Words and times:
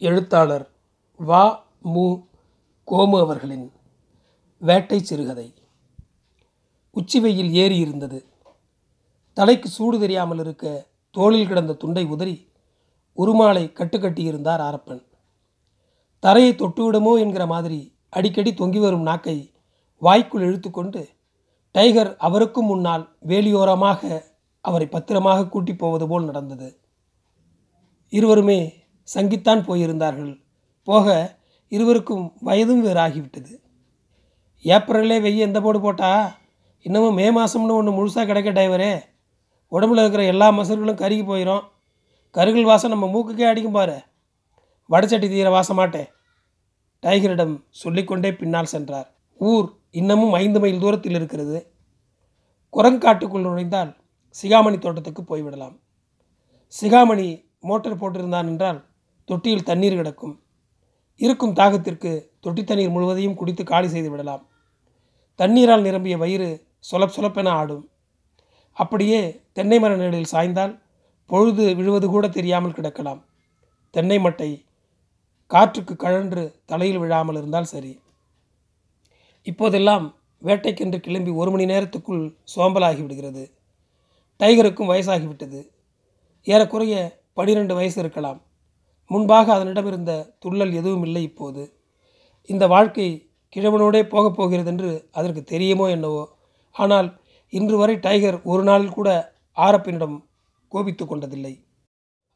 எழுத்தாளர் 0.00 0.64
வா 1.20 1.44
மு. 1.82 2.06
கோமு 2.88 3.18
அவர்களின் 3.20 3.72
வேட்டை 4.62 4.98
சிறுகதை. 5.00 5.54
உச்சிவெயில் 6.96 7.50
ஏறி 7.52 7.78
இருந்தது. 7.78 8.18
தலைக்கு 9.32 9.68
சூடு 9.68 9.98
தெரியாமல் 9.98 10.38
இருக்க 10.38 10.86
தோளில் 11.10 11.46
கிடந்த 11.46 11.72
துண்டை 11.72 12.04
உதறி 12.04 12.36
உருமாலை 13.18 13.64
கட்டுக்கட்டியிருந்தார் 13.72 14.62
ஆரப்பன் 14.68 15.02
தரையை 16.22 16.52
தொட்டுவிடுமோ 16.52 17.18
என்கிற 17.18 17.46
மாதிரி 17.46 17.80
அடிக்கடி 18.08 18.50
தொங்கி 18.50 18.78
வரும் 18.78 19.02
நாக்கை 19.02 19.54
வாய்க்குள் 20.02 20.42
இழுத்துக்கொண்டு 20.42 21.02
டைகர் 21.72 22.16
அவருக்கும் 22.16 22.66
முன்னால் 22.66 23.04
வேலியோரமாக 23.26 24.22
அவரை 24.60 24.86
பத்திரமாக 24.86 25.48
கூட்டி 25.48 25.74
போவது 25.74 26.08
போல் 26.08 26.24
நடந்தது. 26.24 26.68
இருவருமே 28.08 28.60
சங்கித்தான் 29.14 29.66
போயிருந்தார்கள். 29.68 30.42
போக 30.82 31.36
இருவருக்கும் 31.68 32.32
வயதும் 32.44 32.84
வேறாகிவிட்டது. 32.84 33.52
ஏப்ரல்லே 34.64 35.16
வெய்ய 35.20 35.36
எந்த 35.36 35.60
போடு 35.60 35.80
போட்டா? 35.80 36.36
இன்னமும் 36.80 37.14
மே 37.14 37.30
மாதம்னு 37.30 37.76
ஒன்று 37.78 37.92
முழுசாக 37.96 38.26
கிடைக்க 38.26 38.50
டைவரே 38.52 38.92
உடம்புல 39.72 39.98
இருக்கிற 39.98 40.24
எல்லா 40.24 40.48
மசல்களும் 40.50 41.00
கருகி 41.02 41.24
போயிடும் 41.24 41.64
கருகல் 42.30 42.64
வாசம் 42.64 42.90
நம்ம 42.90 43.06
மூக்குக்கே 43.06 43.48
அடிக்கும் 43.48 43.72
பாரு. 43.72 43.96
வடச்சட்டி 44.90 45.28
தீர 45.28 45.60
வாசமாட்டே 45.60 46.06
டைகரிடம் 47.02 47.64
சொல்லிக்கொண்டே 47.70 48.34
பின்னால் 48.34 48.64
சென்றார். 48.64 49.14
ஊர் 49.38 49.78
இன்னமும் 49.90 50.32
ஐந்து 50.32 50.60
மைல் 50.60 50.80
தூரத்தில் 50.80 51.14
இருக்கிறது. 51.14 51.72
குரங்காட்டுக்குள் 52.72 53.40
நுழைந்தால் 53.40 53.96
சிகாமணி 54.42 54.78
தோட்டத்துக்கு 54.78 55.22
போய்விடலாம். 55.22 55.76
சிகாமணி 56.80 57.28
மோட்டார் 57.60 58.00
போட்டிருந்தான் 58.00 58.48
என்றால் 58.52 58.84
தொட்டியில் 59.28 59.62
தண்ணீர் 59.62 59.94
கிடக்கும். 59.94 60.40
இருக்கும் 61.16 61.54
தாகத்திற்கு 61.54 62.28
தொட்டி 62.40 62.64
தண்ணீர் 62.64 62.90
முழுவதையும் 62.90 63.34
குடித்து 63.34 63.64
காலி 63.64 63.88
செய்து 63.88 64.10
விடலாம். 64.10 64.48
தண்ணீரால் 65.34 65.82
நிரம்பிய 65.82 66.16
வயிறு 66.16 66.66
சொலப் 66.78 67.14
சொலப்பென 67.16 67.48
ஆடும். 67.48 67.88
அப்படியே 68.72 69.42
தென்னை 69.52 69.78
மர 69.78 69.96
நிழலில் 69.96 70.32
சாய்ந்தால் 70.32 70.82
பொழுது 71.26 71.76
விழுவது 71.76 72.08
கூட 72.08 72.28
தெரியாமல் 72.28 72.72
கிடக்கலாம். 72.72 73.22
தென்னை 73.90 74.18
மட்டை 74.18 74.64
காற்றுக்கு 75.46 75.96
கழன்று 75.96 76.62
தலையில் 76.66 76.98
விழாமல் 76.98 77.34
இருந்தால் 77.34 77.64
சரி. 77.64 78.00
இப்போதெல்லாம் 79.42 80.14
வேட்டைக்கென்று 80.42 80.98
கிளம்பி 80.98 81.30
ஒரு 81.30 81.50
மணி 81.50 81.64
நேரத்துக்குள் 81.64 82.34
சோம்பலாகி 82.56 83.00
விடுகிறது. 83.00 83.50
டைகருக்கும் 84.40 84.90
வயசாகிவிட்டது 84.90 85.68
ஏறக்குறைய 86.42 87.22
பனிரெண்டு 87.34 87.74
வயசு 87.74 88.00
இருக்கலாம். 88.00 88.40
முன்பாக 89.06 89.54
அதனிடமிருந்த 89.58 90.12
துள்ளல் 90.44 90.72
எதுவும் 90.72 91.02
இல்லை 91.02 91.22
இப்போது. 91.22 91.62
இந்த 92.46 92.66
வாழ்க்கை 92.66 93.30
கிழவனோடே 93.56 94.02
போகப் 94.02 94.36
போகிறது 94.36 94.70
என்று 94.70 95.08
அதற்கு 95.12 95.42
தெரியுமோ 95.42 95.88
என்னவோ? 95.88 96.28
ஆனால் 96.72 97.20
இன்று 97.52 97.76
வரை 97.76 97.96
டைகர் 97.96 98.42
ஒரு 98.42 98.62
நாளில் 98.62 98.92
கூட 98.92 99.34
ஆரப்பனிடம் 99.56 100.16
கோபித்து 100.68 101.04
கொண்டதில்லை. 101.04 101.54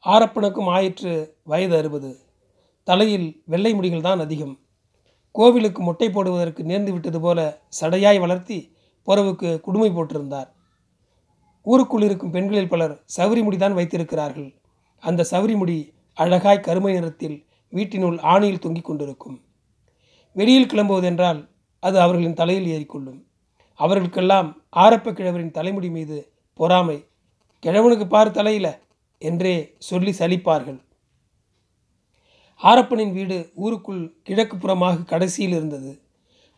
ஆரப்பனுக்கும் 0.05 0.69
ஆயிற்று 0.69 1.39
வயது 1.45 1.77
அறுபது. 1.77 2.11
தலையில் 2.85 3.43
வெள்ளை 3.45 3.75
முடிகள் 3.75 4.01
தான் 4.01 4.21
அதிகம். 4.21 4.55
கோவிலுக்கு 5.35 5.83
மொட்டை 5.83 6.11
போடுவதற்கு 6.11 6.63
நேர்ந்து 6.63 6.93
விட்டது 6.93 7.21
போல 7.21 7.41
சடையாய் 7.81 8.21
வளர்த்தி 8.21 8.59
புறவுக்கு 9.03 9.61
குடுமை 9.67 9.91
போட்டிருந்தார். 9.93 10.49
ஊருக்குள் 11.67 12.03
இருக்கும் 12.03 12.31
பெண்களில் 12.31 12.69
பலர் 12.69 12.95
சவுரி 13.17 13.43
முடிதான் 13.43 13.75
வைத்திருக்கிறார்கள். 13.75 14.51
அந்த 15.03 15.27
சவுரி 15.31 15.55
முடி 15.57 15.95
அழகாய் 16.23 16.67
கருமை 16.67 16.93
நிறத்தில் 16.95 17.37
வீட்டினுள் 17.73 18.19
ஆணியில் 18.33 18.63
தொங்கிக் 18.65 18.89
கொண்டிருக்கும். 18.89 19.37
வெளியில் 20.37 20.71
கிளம்புவதென்றால் 20.73 21.41
அது 21.79 21.97
அவர்களின் 22.01 22.39
தலையில் 22.41 22.69
ஏறிக்கொள்ளும். 22.75 23.21
அவர்களுக்கெல்லாம் 23.81 24.49
ஆரப்ப 24.77 25.13
கிழவரின் 25.13 25.57
தலைமுடி 25.59 25.91
மீது 25.91 26.19
பொறாமை 26.61 26.99
கிழவனுக்கு 27.63 28.07
பார் 28.07 28.37
தலையில 28.39 28.67
என்றே 29.19 29.55
சொல்லி 29.79 30.13
சலிப்பார்கள். 30.19 30.79
ஆரப்பனின் 32.63 33.13
வீடு 33.13 33.37
ஊருக்குள் 33.55 34.03
கிழக்கு 34.23 34.57
புறமாக 34.57 35.05
கடைசியில் 35.05 35.55
இருந்தது. 35.59 35.93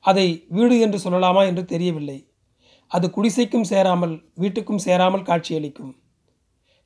அதை 0.05 0.27
வீடு 0.49 0.77
என்று 0.81 0.99
சொல்லலாமா 1.05 1.43
என்று 1.51 1.65
தெரியவில்லை. 1.65 2.19
அது 2.93 3.07
குடிசைக்கும் 3.17 3.69
சேராமல் 3.73 4.15
வீட்டுக்கும் 4.43 4.85
சேராமல் 4.87 5.29
காட்சியளிக்கும். 5.29 5.93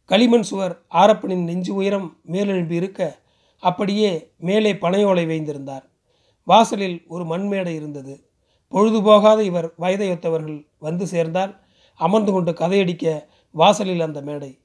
களிமண் 0.09 0.43
சுவர் 0.43 0.83
ஆரப்பனின் 0.91 1.45
நெஞ்சு 1.45 1.75
உயரம் 1.75 2.17
மேலெழும்பி 2.27 2.73
இருக்க 2.73 3.19
அப்படியே 3.63 4.31
மேலே 4.39 4.73
பனையோலை 4.73 5.27
வைந்திருந்தார். 5.27 5.85
வாசலில் 6.45 7.05
ஒரு 7.07 7.25
மண்மேடை 7.25 7.75
இருந்தது. 7.75 8.15
பொழுதுபோகாத 8.73 9.41
இவர் 9.41 9.73
வயதையொத்தவர்கள் 9.79 10.67
வந்து 10.79 11.07
சேர்ந்தால் 11.07 11.53
அமர்ந்து 11.95 12.33
கொண்டு 12.33 12.53
கதையடிக்க 12.53 13.27
வாசலில் 13.51 14.01
அந்த 14.01 14.21
மேடை. 14.21 14.59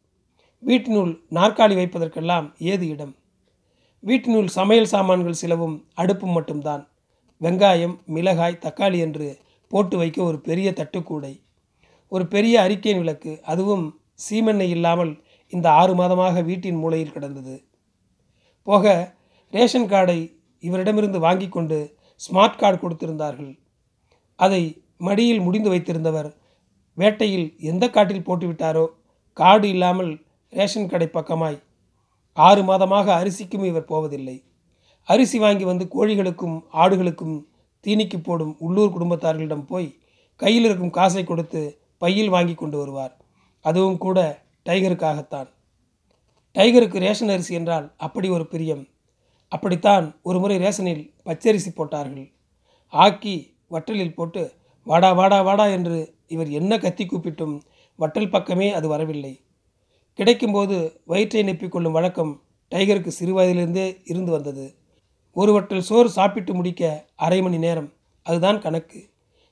வீட்டினுள் 0.60 1.24
நாற்காலி 1.32 1.76
வைப்பதற்கெல்லாம் 1.76 2.54
ஏது 2.58 2.88
இடம்? 2.88 3.16
வீட்டினுள் 4.00 4.48
சமையல் 4.48 4.86
சாமான்கள் 4.86 5.34
சிலவும் 5.34 5.88
அடுப்பும் 5.98 6.32
மட்டும்தான். 6.32 6.84
வெங்காயம் 7.42 7.96
மிளகாய் 8.06 8.62
தக்காளி 8.62 9.00
என்று 9.00 9.38
போட்டு 9.68 9.98
வைக்க 9.98 10.24
ஒரு 10.24 10.40
பெரிய 10.42 10.72
தட்டுக்கூடை. 10.72 11.34
ஒரு 12.08 12.28
பெரிய 12.28 12.62
அறிக்கையின் 12.62 13.02
விளக்கு 13.02 13.40
அதுவும் 13.44 14.00
சீமெண்ணெய் 14.30 14.70
இல்லாமல் 14.70 15.24
இந்த 15.56 15.68
ஆறு 15.80 15.94
மாதமாக 16.00 16.42
வீட்டின் 16.50 16.80
மூலையில் 16.82 17.16
கிடந்தது. 17.16 17.56
போக 18.68 18.94
ரேஷன் 19.54 19.90
கார்டை 19.92 20.20
இவரிடமிருந்து 20.64 21.20
வாங்கி 21.28 21.48
கொண்டு 21.50 21.78
ஸ்மார்ட் 22.22 22.60
கார்டு 22.62 22.78
கொடுத்திருந்தார்கள். 22.82 23.54
அதை 24.40 24.64
மடியில் 25.08 25.44
முடிந்து 25.46 25.70
வைத்திருந்தவர் 25.74 26.30
வேட்டையில் 26.98 27.48
எந்த 27.72 27.86
காட்டில் 27.90 28.28
போட்டுவிட்டாரோ 28.28 28.86
கார்டு 29.38 29.68
இல்லாமல் 29.76 30.12
ரேஷன் 30.54 30.90
கடை 30.92 31.08
பக்கமாய் 31.08 31.60
ஆறு 32.38 32.62
மாதமாக 32.70 33.08
அரிசிக்கும் 33.22 33.66
இவர் 33.70 33.90
போவதில்லை. 33.92 34.38
அரிசி 35.08 35.38
வாங்கி 35.40 35.66
வந்து 35.70 35.86
கோழிகளுக்கும் 35.96 36.58
ஆடுகளுக்கும் 36.82 37.38
தீனிக்கு 37.86 38.18
போடும் 38.18 38.54
உள்ளூர் 38.66 38.94
குடும்பத்தார்களிடம் 38.96 39.66
போய் 39.66 39.90
கையில் 40.40 40.66
இருக்கும் 40.68 40.96
காசை 40.98 41.24
கொடுத்து 41.24 41.62
பையில் 41.98 42.32
வாங்கி 42.36 42.56
கொண்டு 42.56 42.78
வருவார். 42.82 43.14
அதுவும் 43.66 43.98
கூட 43.98 44.20
டைகருக்காகத்தான். 44.70 45.50
டைகருக்கு 46.54 47.00
ரேஷன் 47.00 47.30
அரிசி 47.30 47.54
என்றால் 47.54 47.94
அப்படி 47.98 48.30
ஒரு 48.30 48.48
பிரியம். 48.48 48.88
அப்படித்தான் 49.48 50.20
ஒரு 50.24 50.40
முறை 50.40 50.58
ரேஷனில் 50.58 51.14
பச்சரிசி 51.26 51.72
போட்டார்கள். 51.76 52.32
ஆக்கி 52.88 53.58
வட்டலில் 53.72 54.14
போட்டு 54.14 54.52
வாடா 54.84 55.14
வாடா 55.14 55.42
வாடா 55.42 55.66
என்று 55.66 56.16
இவர் 56.28 56.50
என்ன 56.50 56.78
கத்தி 56.78 57.06
கூப்பிட்டும் 57.06 57.60
வட்டல் 58.00 58.30
பக்கமே 58.30 58.74
அது 58.74 58.88
வரவில்லை. 58.88 59.42
கிடைக்கும்போது 60.18 60.98
வயிற்றை 61.06 61.44
நெப்பிக்கொள்ளும் 61.44 61.92
வழக்கம் 61.92 62.42
டைகருக்கு 62.72 63.12
சிறுவயதிலிருந்தே 63.20 64.02
இருந்து 64.06 64.32
வந்தது. 64.32 64.76
ஒரு 65.34 65.60
வட்டல் 65.60 65.80
சோறு 65.80 66.10
சாப்பிட்டு 66.10 66.54
முடிக்க 66.54 67.06
அரை 67.16 67.42
மணி 67.42 67.58
நேரம். 67.58 67.94
அதுதான் 68.24 68.62
கணக்கு. 68.62 69.10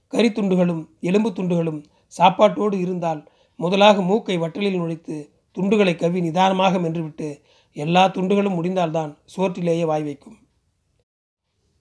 கறி 0.07 0.29
துண்டுகளும் 0.29 0.87
எலும்பு 0.99 1.29
துண்டுகளும் 1.29 1.83
சாப்பாட்டோடு 2.17 2.73
இருந்தால் 2.73 3.27
முதலாக 3.59 4.01
மூக்கை 4.01 4.37
வட்டலில் 4.37 4.79
நுழைத்து 4.81 5.31
துண்டுகளை 5.51 5.95
கவி 5.95 6.21
நிதானமாக 6.21 6.79
மென்றுவிட்டு 6.79 7.41
எல்லா 7.73 8.07
துண்டுகளும் 8.07 8.55
முடிந்தால்தான் 8.57 9.17
சோற்றிலேயே 9.35 9.85
வாய் 9.85 10.03
வைக்கும். 10.03 10.37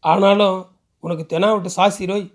ஆனாலும் 0.01 0.67
உனக்கு 1.01 1.37
தெனா 1.37 1.53
விட்டு 1.53 1.71
சாசிரோய் 1.77 2.33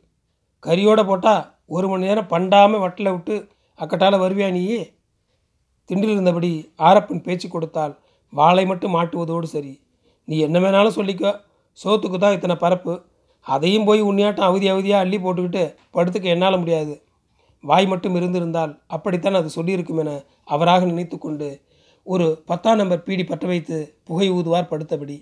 கறியோடு 0.62 1.04
போட்டால் 1.06 1.58
ஒரு 1.66 1.88
மணி 1.88 2.04
நேரம் 2.04 2.30
பண்டாமல் 2.30 2.84
வட்டலை 2.84 3.12
விட்டு 3.12 3.50
அக்கட்டால் 3.80 4.22
வருவியா 4.24 4.52
நீயே? 4.52 4.96
திண்டில் 5.88 6.14
இருந்தபடி 6.14 6.74
ஆரப்பன் 6.78 7.24
பேச்சு 7.24 7.50
கொடுத்தால் 7.50 8.00
வாளை 8.30 8.66
மட்டும் 8.66 8.96
மாட்டுவதோடு 8.96 9.44
சரி. 9.44 9.84
நீ 10.26 10.40
என்ன 10.40 10.60
வேணாலும் 10.60 10.98
சொல்லிக்கோ. 10.98 11.40
சோத்துக்கு 11.84 12.18
தான் 12.18 12.32
இத்தனை 12.32 12.56
பரப்பு. 12.56 13.06
அதையும் 13.42 13.84
போய் 13.84 14.02
உன்னியாட்டம் 14.02 14.48
அவதி 14.50 14.72
அவதியாக 14.72 15.04
அள்ளி 15.04 15.18
போட்டுக்கிட்டு 15.18 15.76
படுத்துக்க 15.94 16.24
என்னால் 16.24 16.58
முடியாது. 16.58 17.03
வாய் 17.64 17.88
மட்டும் 17.88 18.16
இருந்திருந்தால் 18.16 18.74
அப்படித்தான் 18.88 19.40
அது 19.40 19.50
சொல்லியிருக்கும் 19.56 20.00
என 20.00 20.14
அவராக 20.46 20.86
நினைத்து 20.86 21.18
கொண்டு 21.18 21.48
ஒரு 22.08 22.26
பத்தாம் 22.46 22.78
நம்பர் 22.78 23.04
பீடி 23.04 23.24
பற்ற 23.24 23.48
வைத்து 23.48 23.78
புகை 24.04 24.28
ஊதுவார் 24.32 24.72
படுத்தபடி. 24.72 25.18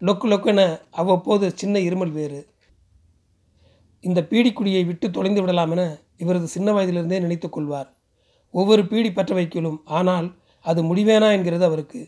லொக்கு 0.00 0.26
லொக்கென 0.32 0.60
அவ்வப்போது 0.90 1.46
சின்ன 1.54 1.78
இருமல் 1.78 2.12
வேறு. 2.12 2.40
இந்த 4.04 4.20
பீடிக்குடியை 4.30 4.82
விட்டு 4.86 5.06
தொலைந்து 5.10 5.40
விடலாம் 5.40 5.70
என 5.70 5.82
இவரது 6.16 6.46
சின்ன 6.46 6.68
வயதிலிருந்தே 6.72 7.18
நினைத்து 7.18 7.48
கொள்வார். 7.48 7.90
ஒவ்வொரு 8.54 8.82
பீடி 8.86 9.10
பற்ற 9.12 9.34
வைக்கலும் 9.36 9.78
ஆனால் 9.98 10.28
அது 10.64 10.80
முடிவேனா 10.82 11.28
என்கிறது 11.32 11.64
அவருக்கு. 11.64 12.00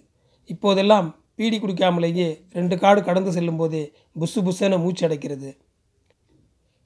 இப்போதெல்லாம் 0.51 1.09
பீடி 1.35 1.59
குடிக்காமலேயே 1.59 2.29
ரெண்டு 2.53 2.79
காடு 2.79 3.01
கடந்து 3.05 3.33
செல்லும் 3.33 3.57
போதே 3.57 3.83
புஸ்ஸு 4.21 4.41
புஸ்ஸென 4.47 4.79
மூச்சு 4.79 5.05
அடைக்கிறது. 5.09 5.51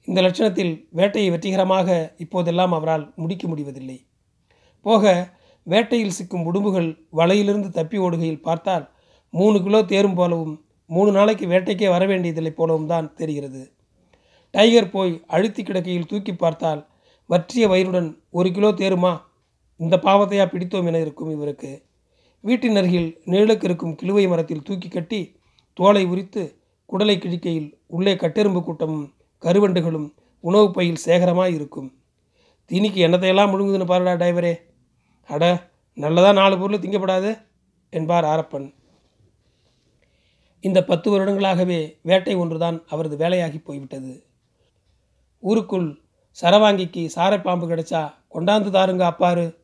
இந்த 0.07 0.19
லட்சணத்தில் 0.21 0.73
வேட்டையை 0.89 1.29
வெற்றிகரமாக 1.29 1.87
இப்போதெல்லாம் 2.17 2.71
அவரால் 2.71 3.13
முடிக்க 3.15 3.47
முடிவதில்லை. 3.47 3.97
போக 4.85 5.13
வேட்டையில் 5.67 6.15
சிக்கும் 6.17 6.45
உடும்புகள் 6.49 6.89
வலையிலிருந்து 7.11 7.69
தப்பி 7.69 7.97
ஓடுகையில் 7.97 8.41
பார்த்தால் 8.41 8.85
மூணு 9.33 9.57
கிலோ 9.63 9.79
தேரும் 9.85 10.13
போலவும் 10.13 10.53
மூணு 10.89 11.11
நாளைக்கு 11.11 11.45
வேட்டைக்கே 11.47 11.87
வர 11.89 12.03
வேண்டியதில்லை 12.05 12.51
போலவும் 12.51 12.87
தான் 12.87 13.13
தெரிகிறது. 13.13 13.63
டைகர் 14.53 14.91
போய் 14.91 15.11
அழுத்தி 15.27 15.63
கிடக்கையில் 15.63 16.07
தூக்கி 16.07 16.33
பார்த்தால் 16.35 16.87
வற்றிய 17.29 17.67
வயிறுடன் 17.67 18.09
ஒரு 18.29 18.49
கிலோ 18.51 18.69
தேருமா? 18.81 19.13
இந்த 19.79 19.95
பாவத்தையா 19.97 20.45
பிடித்தோம் 20.49 20.87
என 20.89 20.99
இருக்கும் 20.99 21.31
இவருக்கு. 21.31 21.71
வீட்டின் 22.43 22.75
அருகில் 22.75 23.09
நிழலுக்கு 23.25 23.63
இருக்கும் 23.63 23.97
கிழுவை 24.01 24.25
மரத்தில் 24.29 24.63
தூக்கி 24.63 24.89
கட்டி 24.89 25.21
தோலை 25.73 26.03
உரித்து 26.05 26.43
குடலை 26.89 27.15
கிழிக்கையில் 27.17 27.69
உள்ளே 27.87 28.13
கட்டெரும்பு 28.13 28.61
கூட்டமும் 28.63 29.07
கருவண்டுகளும் 29.41 30.13
உணவு 30.39 30.71
பையில் 30.71 30.95
சேகரமாக 30.95 31.49
இருக்கும். 31.49 31.93
தீனிக்கு 32.69 33.01
எண்ணத்தையெல்லாம் 33.07 33.51
முழுங்குதுன்னு 33.51 33.85
பாருடா 33.85 34.11
டிரைவரே. 34.11 34.55
அட 35.27 35.69
நல்லதா 35.93 36.31
நாலு 36.31 36.59
பொருள் 36.59 36.79
திங்கப்படாது? 36.79 37.45
என்பார் 37.89 38.23
ஆரப்பன். 38.23 38.73
இந்த 40.59 40.83
பத்து 40.83 41.11
வருடங்களாகவே 41.11 41.97
வேட்டை 42.01 42.35
ஒன்றுதான் 42.35 42.83
அவரது 42.87 43.17
வேலையாகி 43.17 43.63
போய்விட்டது. 43.63 44.23
ஊருக்குள் 45.39 46.01
சரவாங்கிக்கு 46.41 47.09
சாரை 47.15 47.41
பாம்பு 47.41 47.69
கிடைச்சா 47.69 48.13
கொண்டாந்து 48.33 48.69
தாருங்க 48.69 49.13
அப்பாரு. 49.13 49.55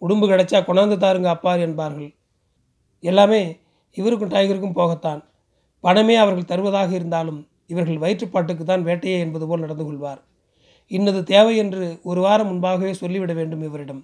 உடும்பு 0.00 0.28
கிடைச்சா 0.28 0.58
கொண்டாந்து 0.60 0.96
தாருங்க 0.98 1.36
அப்பாரு 1.36 1.60
என்பார்கள். 1.60 2.14
எல்லாமே 3.00 3.60
இவருக்கும் 3.92 4.30
டைகருக்கும் 4.30 4.76
போகத்தான். 4.76 5.24
பணமே 5.80 6.16
அவர்கள் 6.16 6.44
தருவதாக 6.44 6.94
இருந்தாலும் 6.94 7.48
இவர்கள் 7.66 8.02
வயிற்றுப்பாட்டுக்கு 8.04 8.64
தான் 8.64 8.84
வேட்டையே 8.84 9.18
என்பது 9.18 9.46
போல் 9.46 9.60
நடந்து 9.60 9.84
கொள்வார். 9.84 10.20
இன்னது 10.86 11.22
தேவை 11.22 11.56
என்று 11.56 12.00
ஒரு 12.02 12.20
வாரம் 12.20 12.46
முன்பாகவே 12.46 12.92
சொல்லிவிட 12.92 13.32
வேண்டும் 13.32 13.62
இவரிடம். 13.62 14.02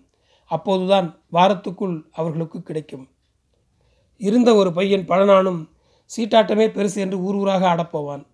அப்போதுதான் 0.50 1.09
வாரத்துக்குள் 1.32 2.06
அவர்களுக்கு 2.12 2.62
கிடைக்கும். 2.62 3.09
இருந்த 4.17 4.55
ஒரு 4.55 4.73
பையன் 4.73 5.06
பழனானும் 5.06 5.69
சீட்டாட்டமே 6.17 6.67
பெருசு 6.67 6.94
என்று 6.94 7.19
ஊர் 7.19 7.35
ஊராக 7.35 7.75
ஆடப்போவான். 7.75 8.25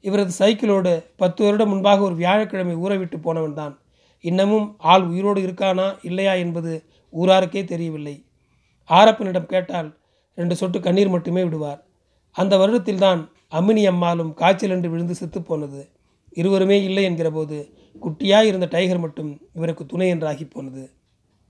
இவரது 0.00 0.32
சைக்கிளோடு 0.38 1.04
பத்து 1.16 1.44
வருடம் 1.44 1.68
முன்பாக 1.68 2.02
ஒரு 2.02 2.14
வியாழக்கிழமை 2.14 2.74
ஊற 2.74 2.98
விட்டு 2.98 3.20
போனவன் 3.20 3.54
தான். 3.54 3.78
இன்னமும் 4.20 4.76
ஆள் 4.78 5.02
உயிரோடு 5.02 5.40
இருக்கானா 5.46 5.98
இல்லையா 6.02 6.34
என்பது 6.34 6.72
ஊராருக்கே 7.12 7.64
தெரியவில்லை. 7.64 8.24
ஆரப்பனிடம் 8.88 9.46
கேட்டால் 9.46 9.98
ரெண்டு 10.34 10.56
சொட்டு 10.56 10.80
கண்ணீர் 10.80 11.08
மட்டுமே 11.08 11.42
விடுவார். 11.42 11.80
அந்த 12.30 12.56
வருடத்தில்தான் 12.56 13.20
அம்மினி 13.52 13.86
அம்மாளும் 13.86 14.34
காய்ச்சல் 14.34 14.70
என்று 14.70 14.90
விழுந்து 14.90 15.14
செத்து 15.14 15.42
போனது 15.42 15.88
இருவருமே 16.30 16.82
இல்லை 16.82 17.02
என்கிற 17.02 17.30
போது 17.30 17.72
குட்டியாய் 18.02 18.46
இருந்த 18.46 18.68
டைகர் 18.70 18.98
மட்டும் 18.98 19.40
இவருக்கு 19.54 19.86
துணை 19.86 20.14
என்றாகி 20.14 20.50
போனது. 20.50 20.90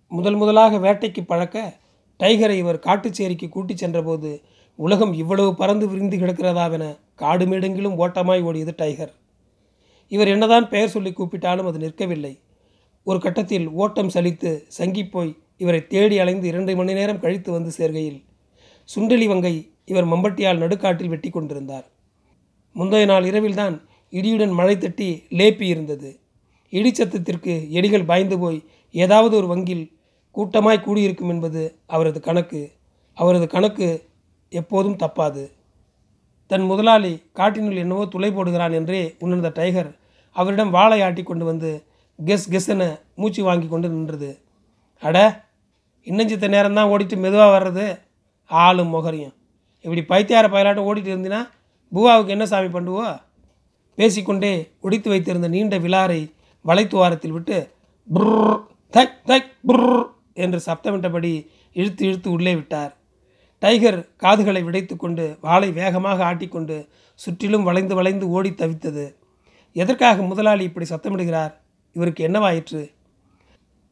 முதல் 0.09 0.35
முதலாக 0.35 0.79
வேட்டைக்கு 0.79 1.23
பழக்க 1.27 1.79
டைகரை 2.21 2.57
இவர் 2.59 2.79
காட்டுச்சேரிக்கு 2.79 3.49
கூட்டிச் 3.49 3.77
சென்றபோது 3.77 4.41
உலகம் 4.77 5.13
இவ்வளவு 5.13 5.55
பறந்து 5.55 5.89
விரிந்து 5.89 6.17
கிடக்கிறதாவென 6.17 6.99
காடு 7.15 7.47
மேடெங்கிலும் 7.47 7.97
ஓட்டமாய் 7.97 8.43
ஓடியது 8.43 8.73
டைகர். 8.77 9.13
இவர் 10.09 10.29
என்னதான் 10.29 10.69
பெயர் 10.69 10.89
சொல்லி 10.89 11.11
கூப்பிட்டாலும் 11.11 11.67
அது 11.67 11.79
நிற்கவில்லை. 11.79 12.41
ஒரு 13.05 13.21
கட்டத்தில் 13.21 13.69
ஓட்டம் 13.69 14.09
சலித்து 14.09 14.63
சங்கிப்போய் 14.79 15.33
இவரை 15.57 15.87
தேடி 15.87 16.19
அலைந்து 16.19 16.49
இரண்டு 16.49 16.77
மணி 16.77 16.93
நேரம் 16.93 17.21
கழித்து 17.21 17.53
வந்து 17.53 17.73
சேர்கையில். 17.79 18.21
சுண்டெலி 18.89 19.27
வங்கை 19.27 19.55
இவர் 19.85 20.07
மம்பட்டியால் 20.07 20.63
நடுக்காட்டில் 20.63 21.09
வெட்டி 21.09 21.31
கொண்டிருந்தார். 21.31 21.87
முந்தைய 22.77 23.07
நாள் 23.07 23.25
இரவில்தான் 23.25 23.75
இடியுடன் 24.13 24.53
மழை 24.53 24.79
தட்டி 24.79 25.09
லேப்பி 25.31 25.63
இருந்தது. 25.63 26.11
இடிச்சத்தத்திற்கு 26.73 27.53
எலிகள் 27.79 28.05
பாய்ந்து 28.05 28.39
போய் 28.39 28.59
ஏதாவது 28.95 29.35
ஒரு 29.37 29.47
வங்கில் 29.53 29.85
கூட்டமாய் 30.37 30.85
கூடியிருக்கும் 30.85 31.29
என்பது 31.29 31.63
அவரது 31.87 32.21
கணக்கு. 32.21 32.63
அவரது 33.15 33.47
கணக்கு 33.49 33.89
எப்போதும் 34.49 34.97
தப்பாது. 34.97 35.45
தன் 36.47 36.65
முதலாளி 36.65 37.13
காட்டினுள் 37.35 37.83
என்னவோ 37.83 38.05
துளை 38.07 38.31
போடுகிறான் 38.31 38.73
என்றே 38.73 39.03
உணர்ந்த 39.19 39.49
டைகர் 39.55 39.91
அவரிடம் 40.37 40.71
வாளை 40.71 40.99
ஆட்டி 41.03 41.23
கொண்டு 41.23 41.45
வந்து 41.45 41.71
கெஸ் 42.27 42.51
கெஸ்ஸென 42.51 42.83
மூச்சு 43.15 43.43
வாங்கி 43.45 43.69
கொண்டு 43.69 43.89
நின்றது. 43.89 44.31
அட 45.03 45.47
இன்னஞ்சித்த 46.07 46.49
நேரம் 46.49 46.75
தான் 46.75 46.91
ஓடிட்டு 46.91 47.17
மெதுவாக 47.17 47.53
வர்றது? 47.57 47.87
ஆளும் 48.51 48.93
முகரையும். 48.95 49.35
இப்படி 49.85 50.03
பைத்தியார 50.03 50.47
பயலாட்டம் 50.49 50.89
ஓடிட்டு 50.89 51.11
இருந்தினா 51.13 51.41
பூவாவுக்கு 51.93 52.27
என்ன 52.27 52.47
சாமி 52.47 52.69
பண்ணுவோ 52.69 53.21
பேசிக்கொண்டே 53.99 54.53
ஒடித்து 54.81 55.09
வைத்திருந்த 55.11 55.49
நீண்ட 55.49 55.79
விலாரை 55.79 56.21
வலைத்துவாரத்தில் 56.65 57.33
விட்டு 57.33 57.57
புர் 58.09 58.65
தக் 58.93 59.19
தக் 59.27 59.53
புர் 59.67 60.13
என்று 60.35 60.61
சப்தமிட்டபடி 60.67 61.33
இழுத்து 61.73 62.03
இழுத்து 62.07 62.31
உள்ளே 62.31 62.55
விட்டார். 62.55 62.93
டைகர் 63.63 63.99
காதுகளை 64.17 64.63
விடைத்து 64.63 64.97
கொண்டு 64.97 65.25
வாளை 65.41 65.69
வேகமாக 65.73 66.25
ஆட்டிக்கொண்டு 66.25 66.77
சுற்றிலும் 67.21 67.63
வளைந்து 67.63 67.95
வளைந்து 67.95 68.29
ஓடி 68.29 68.51
தவித்தது. 68.51 69.05
எதற்காக 69.73 70.23
முதலாளி 70.23 70.65
இப்படி 70.65 70.87
சத்தமிடுகிறார்? 70.91 71.53
இவருக்கு 71.97 72.29
என்னவாயிற்று? 72.29 72.83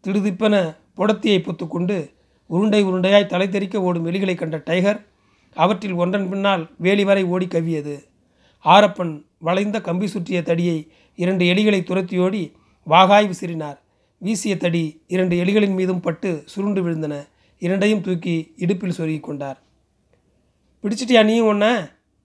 திடுதிப்பென 0.05 0.55
புடத்தியை 0.97 1.38
பொத்துக்கொண்டு 1.38 1.97
உருண்டை 2.50 2.83
உருண்டையாய் 2.85 3.27
தலை 3.27 3.49
தெறிக்க 3.49 3.83
ஓடும் 3.83 4.06
எலிகளை 4.06 4.35
கண்ட 4.35 4.56
டைகர் 4.65 5.00
அவற்றில் 5.56 5.93
ஒன்றன் 5.93 6.28
பின்னால் 6.28 6.70
வேலி 6.78 7.04
வரை 7.04 7.25
ஓடி 7.25 7.46
கவ்வியது. 7.46 7.94
ஆரப்பன் 8.64 9.25
வளைந்த 9.38 9.81
கம்பி 9.81 10.06
சுற்றிய 10.06 10.43
தடியை 10.43 10.88
இரண்டு 11.16 11.44
எலிகளை 11.44 11.81
துரத்தியோடி 11.82 12.52
வாகாய் 12.87 13.31
விசிறினார். 13.31 13.78
வீசிய 14.19 14.56
தடி 14.56 15.02
இரண்டு 15.06 15.37
எலிகளின் 15.44 15.75
மீதும் 15.75 16.00
பட்டு 16.00 16.43
சுருண்டு 16.46 16.81
விழுந்தன. 16.84 17.14
இரண்டையும் 17.58 18.00
தூக்கி 18.00 18.54
இடுப்பில் 18.56 18.96
சொருகி 18.99 19.20
கொண்டார். 19.20 19.58
பிடிச்சிட்டியா 20.82 21.25
நீயும் 21.25 21.49
ஒன்ன 21.52 21.66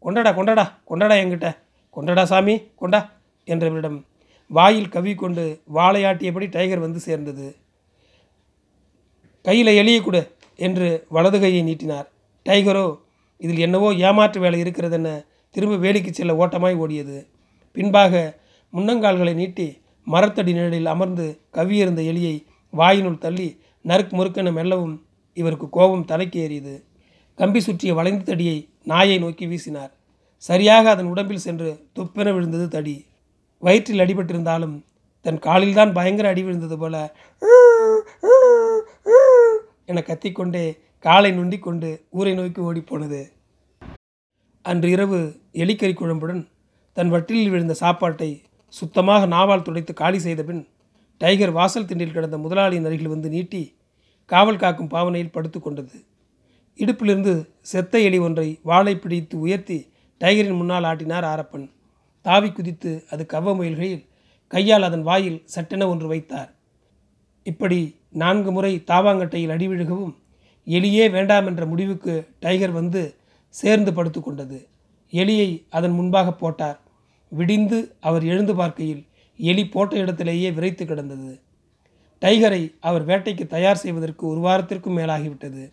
கொண்டாடா 0.04 0.32
கொண்டாடா 0.38 0.66
கொண்டாடா 0.90 1.16
என்கிட்ட. 1.22 1.48
கொண்டாடா 1.96 2.24
சாமி 2.24 2.56
கொண்டா 2.76 3.00
என்றவரிடம் 3.48 4.06
வாயில் 4.50 4.90
கவ்விக்கொண்டு 4.90 5.62
வாழையாட்டியபடி 5.74 6.48
டைகர் 6.50 6.80
வந்து 6.80 7.00
சேர்ந்தது. 7.00 7.48
கையில் 9.42 9.72
எளிய 9.82 10.02
கொடு 10.02 10.22
என்று 10.56 11.06
வலது 11.10 11.40
கையை 11.40 11.62
நீட்டினார். 11.62 12.08
டைகரோ 12.46 12.86
இதில் 13.38 13.58
என்னவோ 13.58 13.90
ஏமாற்று 14.08 14.40
வேலை 14.42 14.62
இருக்கிறதென 14.62 15.10
திரும்ப 15.56 15.76
வேலைக்கு 15.76 16.14
செல்ல 16.14 16.34
ஓட்டமாய் 16.36 16.80
ஓடியது. 16.84 17.18
பின்பாக 17.72 18.14
முன்னங்கால்களை 18.74 19.34
நீட்டி 19.34 19.68
மரத்தடி 20.08 20.52
நிழலில் 20.54 20.86
அமர்ந்து 20.86 21.26
கவ்வியிருந்த 21.54 22.02
எலியை 22.12 22.36
வாயினுள் 22.74 23.18
தள்ளி 23.18 23.48
நறுக்கு 23.86 24.14
முறுக்கென 24.18 24.52
மெல்லவும் 24.54 24.96
இவருக்கு 25.34 25.70
கோபம் 25.70 26.06
தலைக்கு 26.06 26.40
ஏறியது. 26.40 26.76
கம்பி 27.36 27.60
சுற்றிய 27.60 27.94
வளைந்த 27.94 28.24
தடியை 28.24 28.58
நாயை 28.84 29.18
நோக்கி 29.20 29.46
வீசினார். 29.48 29.92
சரியாக 30.44 30.90
அதன் 30.90 31.06
உடம்பில் 31.06 31.46
சென்று 31.46 31.70
துப்பென 31.96 32.34
விழுந்தது 32.34 32.68
தடி. 32.68 33.06
வயிற்றில் 33.64 34.04
அடிபட்டிருந்தாலும் 34.04 34.76
தன் 35.26 35.40
காலில்தான் 35.40 35.94
பயங்கர 35.94 36.30
அடி 36.30 36.44
விழுந்தது 36.44 36.78
போல 36.78 36.96
என 39.86 40.02
கத்திக்கொண்டே 40.08 40.66
காலை 41.06 41.32
நுண்டிக் 41.32 41.66
கொண்டு 41.66 41.90
ஊரை 42.10 42.34
நோக்கி 42.34 42.62
ஓடிப்போனது. 42.62 43.20
அன்று 44.62 44.90
இரவு 44.90 45.20
எலிக்கறி 45.54 45.94
குழம்புடன் 45.96 46.42
தன் 46.98 47.12
வட்டிலில் 47.14 47.50
விழுந்த 47.50 47.74
சாப்பாட்டை 47.74 48.30
சுத்தமாக 48.74 49.28
நாவால் 49.28 49.62
துடைத்து 49.62 49.94
காலி 49.94 50.20
செய்த 50.20 50.44
பின் 50.44 50.68
டைகர் 51.22 51.52
வாசல் 51.52 51.86
திண்டில் 51.86 52.16
கிடந்த 52.16 52.38
முதலாளியின் 52.38 52.86
அருகில் 52.86 53.14
வந்து 53.14 53.30
நீட்டி 53.30 53.62
காவல் 54.26 54.62
காக்கும் 54.64 54.92
பாவனையில் 54.96 55.32
படுத்து 55.32 55.60
கொண்டது. 55.60 55.98
இடுப்பிலிருந்து 56.80 57.34
செத்த 57.62 58.00
எலி 58.00 58.18
ஒன்றை 58.18 58.60
வாளை 58.64 58.96
பிடித்து 58.98 59.36
உயர்த்தி 59.40 59.80
டைகரின் 60.22 60.60
முன்னால் 60.62 60.84
ஆட்டினார் 60.84 61.26
ஆரப்பன். 61.34 61.68
தாவி 62.22 62.50
குதித்து 62.52 62.92
அது 63.10 63.24
கவ்வ 63.34 63.56
முயல்கையில் 63.58 64.06
கையால் 64.48 64.84
அதன் 64.84 65.04
வாயில் 65.04 65.42
சட்டென 65.46 65.88
ஒன்று 65.88 66.08
வைத்தார். 66.08 66.52
இப்படி 67.44 67.80
நான்கு 68.24 68.52
முறை 68.52 68.84
தாவாங்கட்டையில் 68.92 69.54
அடி 69.56 69.68
விழுகவும் 69.68 70.16
எலியே 70.68 71.06
வேண்டாம் 71.12 71.48
என்ற 71.48 71.66
முடிவுக்கு 71.66 72.14
டைகர் 72.40 72.72
வந்து 72.72 73.16
சேர்ந்து 73.50 73.94
படுத்து 73.94 74.22
கொண்டது. 74.22 74.68
எலியை 75.12 75.50
அதன் 75.70 75.92
முன்பாக 75.92 76.32
போட்டார். 76.32 76.80
விடிந்து 77.32 77.96
அவர் 78.00 78.24
எழுந்து 78.24 78.56
பார்க்கையில் 78.56 79.04
எலி 79.40 79.64
போட்ட 79.68 79.96
இடத்திலேயே 79.96 80.52
விரைத்து 80.52 80.86
கிடந்தது. 80.86 81.40
டைகரை 82.22 82.62
அவர் 82.80 83.06
வேட்டைக்கு 83.06 83.48
தயார் 83.48 83.82
செய்வதற்கு 83.84 84.24
ஒரு 84.28 84.40
வாரத்திற்கும் 84.40 84.98
மேலாகிவிட்டது. 84.98 85.64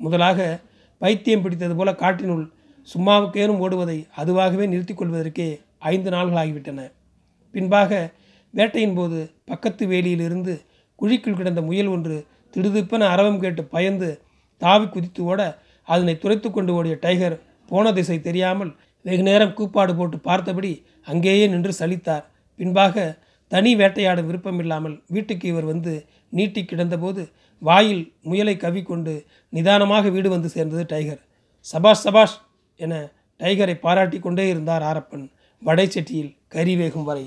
முதலாக 0.00 0.60
பைத்தியம் 0.98 1.42
பிடித்தது 1.42 1.74
போல 1.76 1.92
காட்டினுள் 1.92 2.44
சும்மாவுக்கேனும் 2.88 3.60
ஓடுவதை 3.64 3.98
அதுவாகவே 4.16 4.64
நிறுத்திக் 4.66 5.00
கொள்வதற்கே 5.02 5.48
ஐந்து 5.78 6.10
நாள்கள் 6.10 6.40
ஆகிவிட்டன. 6.42 6.80
பின்பாக 7.54 8.12
வேட்டையின் 8.54 8.94
போது 8.94 9.30
பக்கத்து 9.44 9.86
வேலியிலிருந்து 9.86 10.54
குழிக்குள் 10.98 11.36
கிடந்த 11.36 11.62
முயல் 11.62 11.86
ஒன்று 11.86 12.16
திடுதிப்பென 12.54 13.06
அரவம் 13.14 13.40
கேட்டு 13.40 13.64
பயந்து 13.64 14.08
தாவி 14.62 14.86
குதித்து 14.86 15.22
ஓட 15.30 15.40
அதனை 15.88 16.14
துரைத்து 16.18 16.48
கொண்டு 16.50 16.72
ஓடிய 16.78 16.94
டைகர் 17.00 17.36
போன 17.70 17.92
திசை 17.92 18.18
தெரியாமல் 18.20 18.72
வெகு 19.04 19.22
நேரம் 19.22 19.54
கூப்பாடு 19.54 19.92
போட்டு 19.96 20.16
பார்த்தபடி 20.18 20.72
அங்கேயே 21.10 21.46
நின்று 21.48 21.72
சலித்தார். 21.80 22.24
பின்பாக 22.58 23.04
தனி 23.52 23.70
வேட்டையாட 23.76 24.20
விருப்பமில்லாமல் 24.28 24.96
வீட்டுக்கு 25.14 25.46
இவர் 25.48 25.70
வந்து 25.72 25.92
நீட்டி 26.32 26.62
கிடந்தபோது 26.64 27.22
வாயில் 27.62 28.04
முயலை 28.22 28.54
கவிக்கொண்டு 28.56 29.12
நிதானமாக 29.52 30.08
வீடு 30.08 30.28
வந்து 30.28 30.48
சேர்ந்தது 30.48 30.84
டைகர். 30.92 31.20
சபாஷ் 31.66 32.04
சபாஷ் 32.06 32.36
என 32.80 32.94
டைகரை 33.40 33.76
பாராட்டி 33.84 34.18
கொண்டே 34.18 34.44
இருந்தார் 34.48 34.84
ஆரப்பன். 34.90 35.24
வடை 35.62 35.86
செட்டியில் 35.88 36.32
கறி 36.54 36.74
வேகும் 36.76 37.06
வரை. 37.08 37.26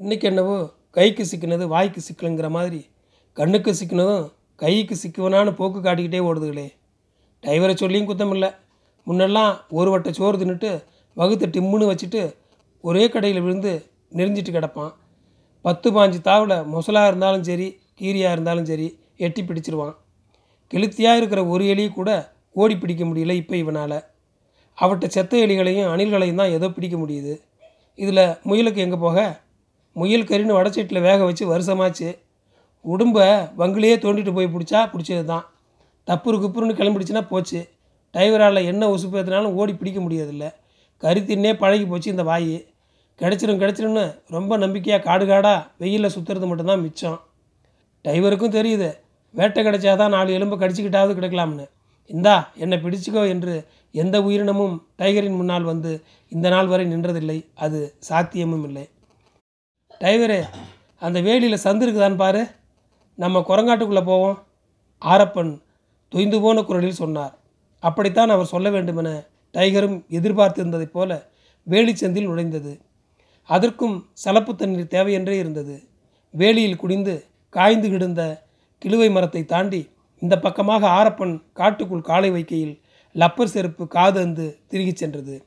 இன்றைக்கி 0.00 0.26
என்னவோ 0.30 0.58
கைக்கு 0.96 1.24
சிக்கினது 1.30 1.64
வாய்க்கு 1.74 2.00
சிக்கலுங்கிற 2.08 2.48
மாதிரி 2.50 2.80
கண்ணுக்கு 3.36 3.70
சிக்கினதும் 3.80 4.26
கைக்கு 4.60 4.94
சிக்குவனான்னு 5.02 5.52
போக்கு 5.58 5.80
காட்டிக்கிட்டே 5.80 6.20
ஓடுதுகளே. 6.28 6.66
டிரைவரை 7.44 7.74
சொல்லியும் 7.82 8.08
குத்தம் 8.10 8.32
இல்லை 8.36 8.50
முன்னெல்லாம் 9.06 9.52
ஒரு 9.78 9.90
வட்ட 9.90 10.10
சோறு 10.18 10.36
தின்னுட்டு 10.40 10.70
வகுத்தை 11.16 11.46
டிம்முன்னு 11.54 11.90
வச்சுட்டு 11.90 12.22
ஒரே 12.84 13.04
கடையில் 13.08 13.44
விழுந்து 13.44 13.72
நெறிஞ்சிட்டு 14.18 14.52
கிடப்பான். 14.56 14.92
பத்து 15.64 15.88
பாஞ்சு 15.92 16.18
தாவில் 16.28 16.56
மொசலாக 16.74 17.10
இருந்தாலும் 17.10 17.46
சரி 17.48 17.68
கீரியாக 18.00 18.34
இருந்தாலும் 18.36 18.68
சரி 18.70 18.88
எட்டி 19.26 19.42
பிடிச்சிருவான். 19.42 19.94
கெளுத்தியாக 20.72 21.20
இருக்கிற 21.20 21.40
ஒரு 21.52 21.64
எலியை 21.72 21.90
கூட 21.92 22.10
ஓடி 22.60 22.74
பிடிக்க 22.76 23.02
முடியல 23.04 23.34
இப்போ 23.42 23.56
இவனால். 23.56 23.98
அவட்ட 24.78 25.06
செத்த 25.16 25.36
எலிகளையும் 25.44 25.90
அணில்களையும் 25.92 26.40
தான் 26.40 26.54
ஏதோ 26.56 26.66
பிடிக்க 26.68 26.96
முடியுது. 26.96 27.32
இதில் 27.98 28.24
முயலுக்கு 28.48 28.80
எங்கே 28.86 28.98
போக? 29.06 29.18
முயல் 29.96 30.28
கறின்னு 30.30 30.58
வடச்சட்டில் 30.58 31.06
வேக 31.08 31.20
வச்சு 31.24 31.44
வருஷமாச்சு. 31.54 32.08
உடும்பை 32.92 33.26
வங்கிலேயே 33.60 33.96
தோண்டிட்டு 34.04 34.32
போய் 34.38 34.52
பிடிச்சா 34.54 34.80
பிடிச்சது 34.92 35.24
தான் 35.24 35.44
தப்புரு 36.08 36.36
குப்புருன்னு 36.42 36.78
கிளம்பிடுச்சுன்னா 36.80 37.22
போச்சு. 37.32 37.60
டிரைவரால் 38.14 38.68
என்ன 38.70 38.82
உசுப்பேத்தினாலும் 38.94 39.56
ஓடி 39.60 39.72
பிடிக்க 39.74 39.98
முடியறதில்ல. 40.00 40.46
கருத்தின்னே 41.02 41.52
பழகி 41.62 41.86
போச்சு 41.86 42.08
இந்த 42.10 42.24
வாய். 42.30 42.54
கிடச்சிரும் 43.20 43.60
கிடச்சிரும்னு 43.62 44.04
ரொம்ப 44.36 44.56
நம்பிக்கையாக 44.56 45.02
காடு 45.02 45.24
காடாக 45.26 45.66
வெயிலில் 45.82 46.14
சுற்றுறது 46.14 46.46
மட்டும்தான் 46.50 46.82
மிச்சம். 46.84 47.18
டிரைவருக்கும் 48.04 48.56
தெரியுது 48.58 48.88
வேட்டை 49.34 49.62
கிடைச்சாதான் 49.64 50.14
நாலு 50.16 50.30
எலும்பு 50.36 50.56
கடிச்சிக்கிட்டாவது 50.58 51.12
கிடைக்கலாம்னு. 51.18 51.66
இந்தா 52.10 52.34
என்னை 52.62 52.76
பிடிச்சிக்கோ 52.84 53.22
என்று 53.34 53.54
எந்த 53.94 54.16
உயிரினமும் 54.22 54.74
டைகரின் 55.00 55.38
முன்னால் 55.40 55.66
வந்து 55.72 55.92
இந்த 56.32 56.46
நாள் 56.54 56.70
வரை 56.72 56.84
நின்றதில்லை. 56.92 57.38
அது 57.54 57.80
சாத்தியமும் 58.08 58.64
இல்லை. 58.68 58.84
டைவரே 60.02 60.40
அந்த 61.02 61.18
வேலியில் 61.26 61.64
சந்து 61.64 61.84
இருக்குதான்னு 61.86 62.22
பாரு. 62.24 62.42
நம்ம 63.18 63.44
குரங்காட்டுக்குள்ளே 63.48 64.04
போவோம். 64.04 64.46
ஆரப்பன் 65.04 65.62
தொய்ந்து 66.12 66.40
போன 66.40 66.62
குரலில் 66.62 67.00
சொன்னார். 67.02 67.38
அப்படித்தான் 67.80 68.30
அவர் 68.30 68.46
சொல்ல 68.46 68.70
வேண்டுமென 68.70 69.26
டைகரும் 69.52 69.96
எதிர்பார்த்திருந்ததைப் 70.10 70.94
போல 70.96 71.28
வேலிச்சந்தில் 71.70 72.28
நுழைந்தது. 72.28 72.80
அதற்கும் 73.42 74.08
சலப்பு 74.12 74.54
தண்ணீர் 74.54 74.92
தேவையென்றே 74.94 75.38
இருந்தது. 75.38 75.82
வேலியில் 76.38 76.76
குடிந்து 76.76 77.24
காய்ந்து 77.48 77.88
கிடந்த 77.90 78.46
கிழுவை 78.84 79.10
மரத்தை 79.10 79.44
தாண்டி 79.44 79.88
இந்த 80.20 80.38
பக்கமாக 80.38 80.88
ஆரப்பன் 80.88 81.42
காட்டுக்குள் 81.52 82.08
காலை 82.10 82.30
வைக்கையில் 82.30 82.80
லப்பர் 83.14 83.52
செருப்பு 83.54 83.86
காது 83.88 84.26
அந்து 84.26 84.46
திருகிச் 84.68 84.96
சென்றது. 84.96 85.44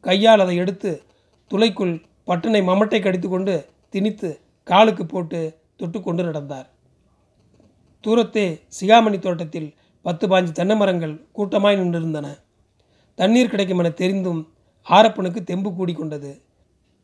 கையால் 0.00 0.40
அதை 0.40 0.56
எடுத்து 0.56 1.02
துளைக்குள் 1.50 2.02
பட்டனை 2.26 2.64
மமட்டை 2.64 3.00
கடித்து 3.00 3.28
கொண்டு 3.28 3.66
திணித்து 3.90 4.40
காலுக்கு 4.64 5.06
போட்டு 5.06 5.58
தொட்டுக்கொண்டு 5.78 6.24
நடந்தார். 6.24 6.68
தூரத்தே 8.04 8.46
சிகாமணி 8.80 9.18
தோட்டத்தில் 9.18 9.68
பத்து 10.04 10.24
பாஞ்சு 10.28 10.52
தென்னை 10.52 10.76
மரங்கள் 10.76 11.14
கூட்டமாய் 11.32 11.78
நின்றிருந்தன. 11.80 12.28
தண்ணீர் 13.18 13.52
கிடைக்கும் 13.52 13.78
என 13.78 13.90
தெரிந்தும் 14.00 14.40
ஆரப்பனுக்கு 14.86 15.40
தெம்பு 15.50 15.70
கூடிக்கொண்டது. 15.70 16.32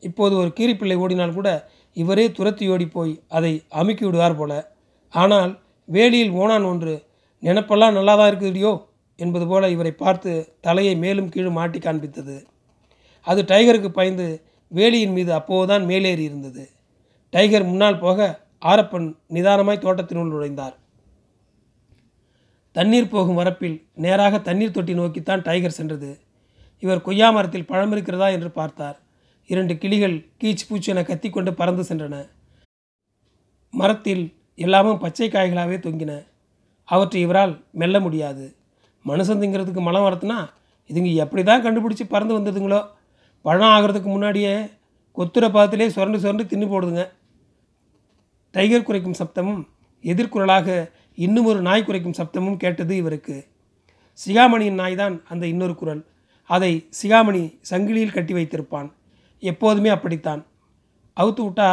இப்போது 0.03 0.33
ஒரு 0.35 0.49
கீரிப்பிள்ளை 0.57 0.97
ஓடினால் 1.03 1.37
கூட 1.37 1.49
இவரே 1.95 2.25
துரத்தி 2.31 2.65
ஓடி 2.69 2.85
போய் 2.87 3.13
அதை 3.27 3.51
அமுக்கி 3.69 4.03
விடுவார் 4.05 4.35
போல. 4.35 4.53
ஆனால் 5.13 5.51
வேலியில் 5.89 6.35
ஓனான் 6.41 6.63
ஒன்று 6.63 6.93
நினப்பெல்லாம் 7.43 7.97
நல்லா 7.97 8.13
தான் 8.15 8.29
இருக்குதுடியோ? 8.31 8.71
என்பது 9.19 9.45
போல 9.47 9.69
இவரை 9.69 9.91
பார்த்து 9.91 10.31
தலையை 10.61 10.93
மேலும் 10.95 11.29
கீழும் 11.29 11.57
மாட்டி 11.59 11.79
காண்பித்தது. 11.79 12.35
அது 13.27 13.41
டைகருக்கு 13.43 13.89
பயந்து 13.89 14.27
வேலியின் 14.71 15.15
மீது 15.17 15.31
அப்போதுதான் 15.33 15.85
மேலேறி 15.85 16.23
இருந்தது 16.23 16.63
டைகர் 17.33 17.63
முன்னால் 17.63 17.99
போக 17.99 18.27
ஆரப்பன் 18.65 19.07
நிதானமாய் 19.33 19.83
தோட்டத்தினுள் 19.85 20.31
நுழைந்தார். 20.33 20.75
தண்ணீர் 22.71 23.07
போகும் 23.07 23.37
வரப்பில் 23.37 23.77
நேராக 23.95 24.39
தண்ணீர் 24.39 24.71
தொட்டி 24.71 24.93
நோக்கித்தான் 24.93 25.41
டைகர் 25.41 25.77
சென்றது. 25.77 26.19
இவர் 26.79 27.01
கொய்யா 27.01 27.29
மரத்தில் 27.29 27.65
பழம் 27.65 27.91
இருக்கிறதா 27.91 28.27
என்று 28.27 28.51
பார்த்தார். 28.51 28.97
இரண்டு 29.49 29.77
கிளிகள் 29.77 30.25
கீச் 30.43 30.67
பூச்சி 30.67 30.91
என 30.91 31.01
கத்திக்கொண்டு 31.01 31.51
பறந்து 31.53 31.83
சென்றன. 31.83 32.15
மரத்தில் 33.73 34.23
எல்லாமும் 34.55 34.97
பச்சை 34.97 35.29
காய்களாகவே 35.29 35.77
தொங்கின. 35.85 36.13
அவற்றை 36.83 37.25
இவரால் 37.25 37.63
மெல்ல 37.71 37.99
முடியாது. 37.99 38.55
மனுஷன் 39.05 39.41
திங்கிறதுக்கு 39.41 39.81
மலம் 39.81 40.05
வரத்துனா 40.07 40.37
இதுங்க 40.89 41.13
எப்படி 41.13 41.43
தான் 41.43 41.63
கண்டுபிடிச்சி 41.65 42.05
பறந்து 42.09 42.39
வந்ததுங்களோ? 42.39 42.87
பழம் 43.41 43.73
ஆகிறதுக்கு 43.75 44.09
முன்னாடியே 44.15 44.53
கொத்துற 45.17 45.45
பாதத்திலே 45.55 45.87
சுரண்டு 45.87 46.19
சுரண்டு 46.19 46.43
தின்னு 46.43 46.71
போடுதுங்க. 46.71 47.03
டைகர் 48.51 48.87
குறைக்கும் 48.87 49.19
சப்தமும் 49.19 49.61
எதிர்குரலாக 50.03 50.67
இன்னும் 51.25 51.47
ஒரு 51.51 51.59
நாய் 51.61 51.85
குறைக்கும் 51.85 52.17
சப்தமும் 52.19 52.61
கேட்டது 52.63 52.93
இவருக்கு. 52.95 53.35
சிகாமணியின் 54.19 54.79
நாய் 54.81 54.95
தான் 54.95 55.15
அந்த 55.29 55.43
இன்னொரு 55.47 55.75
குரல். 55.75 56.01
அதை 56.49 56.71
சிகாமணி 56.99 57.41
சங்கிலியில் 57.69 58.15
கட்டி 58.17 58.33
வைத்திருப்பான். 58.33 58.87
எப்போதுமே 59.43 59.89
அப்படித்தான். 59.89 60.41
அவுத்து 61.17 61.41
விட்டா 61.45 61.69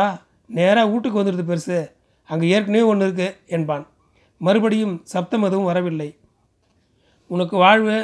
நேராக 0.50 0.90
வீட்டுக்கு 0.90 1.20
வந்துடுது 1.20 1.44
பெருசு. 1.50 1.78
அங்கே 2.28 2.46
ஏற்கனவே 2.48 2.82
ஒன்று 2.90 3.06
இருக்குது 3.06 3.36
என்பான். 3.46 3.84
மறுபடியும் 4.40 4.94
சப்தம் 5.12 5.42
எதுவும் 5.42 5.68
வரவில்லை. 5.70 6.08
உனக்கு 7.30 7.56
வாழ்வு. 7.56 7.96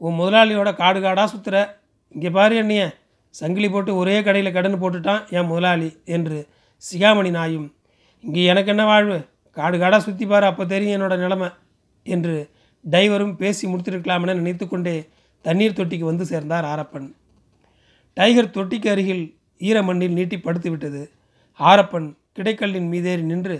உன் 0.00 0.18
முதலாளியோட 0.20 0.70
காடு 0.74 0.98
காடாக 1.00 1.28
சுற்றுற 1.32 1.56
இங்கே 2.14 2.30
பாரு 2.30 2.56
என்னைய. 2.56 2.82
சங்கிலி 3.34 3.68
போட்டு 3.70 3.92
ஒரே 3.96 4.16
கடையில் 4.22 4.56
கடன் 4.56 4.82
போட்டுட்டான் 4.82 5.22
என் 5.30 5.50
முதலாளி 5.52 5.88
என்று 6.16 6.38
சிகாமணி 6.82 7.30
நாயும். 7.30 7.66
இங்கே 8.24 8.44
எனக்கு 8.44 8.70
என்ன 8.70 8.84
வாழ்வு? 8.84 9.18
காடு 9.56 9.76
காடாக 9.78 10.00
சுற்றி 10.02 10.26
பாரு 10.26 10.46
அப்போ 10.46 10.64
தெரியும் 10.64 10.94
என்னோட 10.96 11.14
நிலைமை 11.18 11.48
என்று 12.06 12.34
டைவரும் 12.84 13.34
பேசி 13.36 13.64
முடித்திருக்கலாமென 13.66 14.34
நினைத்து 14.34 14.68
கொண்டே 14.68 14.96
தண்ணீர் 15.44 15.78
தொட்டிக்கு 15.78 16.06
வந்து 16.10 16.24
சேர்ந்தார் 16.24 16.64
ஆரப்பன். 16.64 17.08
டைகர் 18.16 18.54
தொட்டிக்கு 18.56 18.88
அருகில் 18.90 19.24
ஈரமண்ணில் 19.60 20.16
நீட்டி 20.18 20.36
படுத்து 20.38 20.70
விட்டது. 20.70 21.02
ஆரப்பன் 21.60 22.08
கிடைக்கல்லின் 22.32 22.88
மீதேறி 22.92 23.22
நின்று 23.22 23.56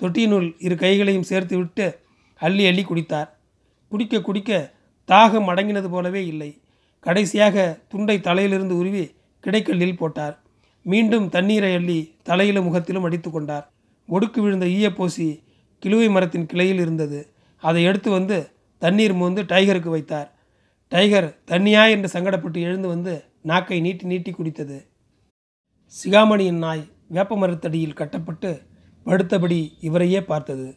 தொட்டியினுள் 0.00 0.48
இரு 0.58 0.74
கைகளையும் 0.74 1.28
சேர்த்து 1.30 1.56
விட்டு 1.56 1.86
அள்ளி 2.40 2.64
அள்ளி 2.66 2.82
குடித்தார். 2.82 3.30
குடிக்க 3.92 4.20
குடிக்க 4.20 4.52
தாகம் 5.08 5.48
அடங்கினது 5.52 5.88
போலவே 5.90 6.22
இல்லை. 6.26 6.50
கடைசியாக 7.06 7.78
துண்டை 7.88 8.16
தலையிலிருந்து 8.20 8.74
உருவி 8.76 9.04
கிடைக்கல்லில் 9.44 9.98
போட்டார். 9.98 10.36
மீண்டும் 10.82 11.26
தண்ணீரை 11.28 11.72
அள்ளி 11.74 11.98
தலையிலும் 12.22 12.64
முகத்திலும் 12.64 13.06
அடித்து 13.08 13.30
கொண்டார். 13.30 13.66
ஒடுக்கு 14.08 14.40
விழுந்த 14.40 14.66
ஈயப்போசி 14.66 15.42
கிளுவை 15.86 16.10
மரத்தின் 16.10 16.46
கிளையில் 16.46 16.78
இருந்தது. 16.78 17.32
அதை 17.56 17.82
எடுத்து 17.82 18.10
வந்து 18.10 18.50
தண்ணீர் 18.78 19.12
மோந்து 19.12 19.42
டைகருக்கு 19.42 19.88
வைத்தார். 19.88 20.38
டைகர் 20.88 21.38
தண்ணியா 21.46 21.90
என்று 21.90 22.20
சங்கடப்பட்டு 22.20 22.56
எழுந்து 22.56 22.88
வந்து 22.88 23.24
நாக்கை 23.42 23.80
நீட்டி 23.80 24.06
நீட்டி 24.06 24.30
குடித்தது. 24.30 24.86
சிகாமணியின் 26.04 26.58
நாய் 26.58 26.88
வேப்ப 27.08 27.36
மரத்தடியில் 27.36 27.92
கட்டப்பட்டு 27.92 28.60
படுத்தபடி 29.06 29.72
இவரையே 29.80 30.22
பார்த்தது. 30.22 30.74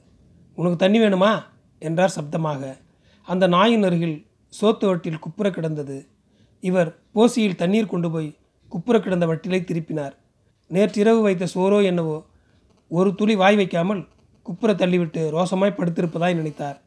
உனக்கு 0.55 0.77
தண்ணி 0.77 0.99
வேணுமா? 0.99 1.43
என்றார் 1.79 2.13
சப்தமாக. 2.15 2.77
அந்த 3.21 3.47
நாயின் 3.47 3.83
அருகில் 3.83 4.25
சோத்து 4.61 4.85
வட்டில் 4.85 5.19
குப்புற 5.19 5.49
கிடந்தது. 5.49 6.07
இவர் 6.59 6.99
போசியில் 7.11 7.55
தண்ணீர் 7.55 7.85
கொண்டு 7.85 8.11
போய் 8.11 8.37
குப்புற 8.69 8.99
கிடந்த 8.99 9.27
வட்டிலை 9.27 9.59
திருப்பினார். 9.61 10.11
நேற்றிரவு 10.67 11.21
வைத்த 11.21 11.47
சோரோ 11.55 11.83
என்னவோ 11.83 12.25
ஒரு 12.91 13.09
துளி 13.19 13.35
வாய் 13.41 13.57
வைக்காமல் 13.59 14.01
குப்புற 14.45 14.71
தள்ளிவிட்டு 14.73 15.21
ரோசமாய் 15.35 15.77
படுத்திருப்பதாய் 15.77 16.37
நினைத்தார். 16.39 16.77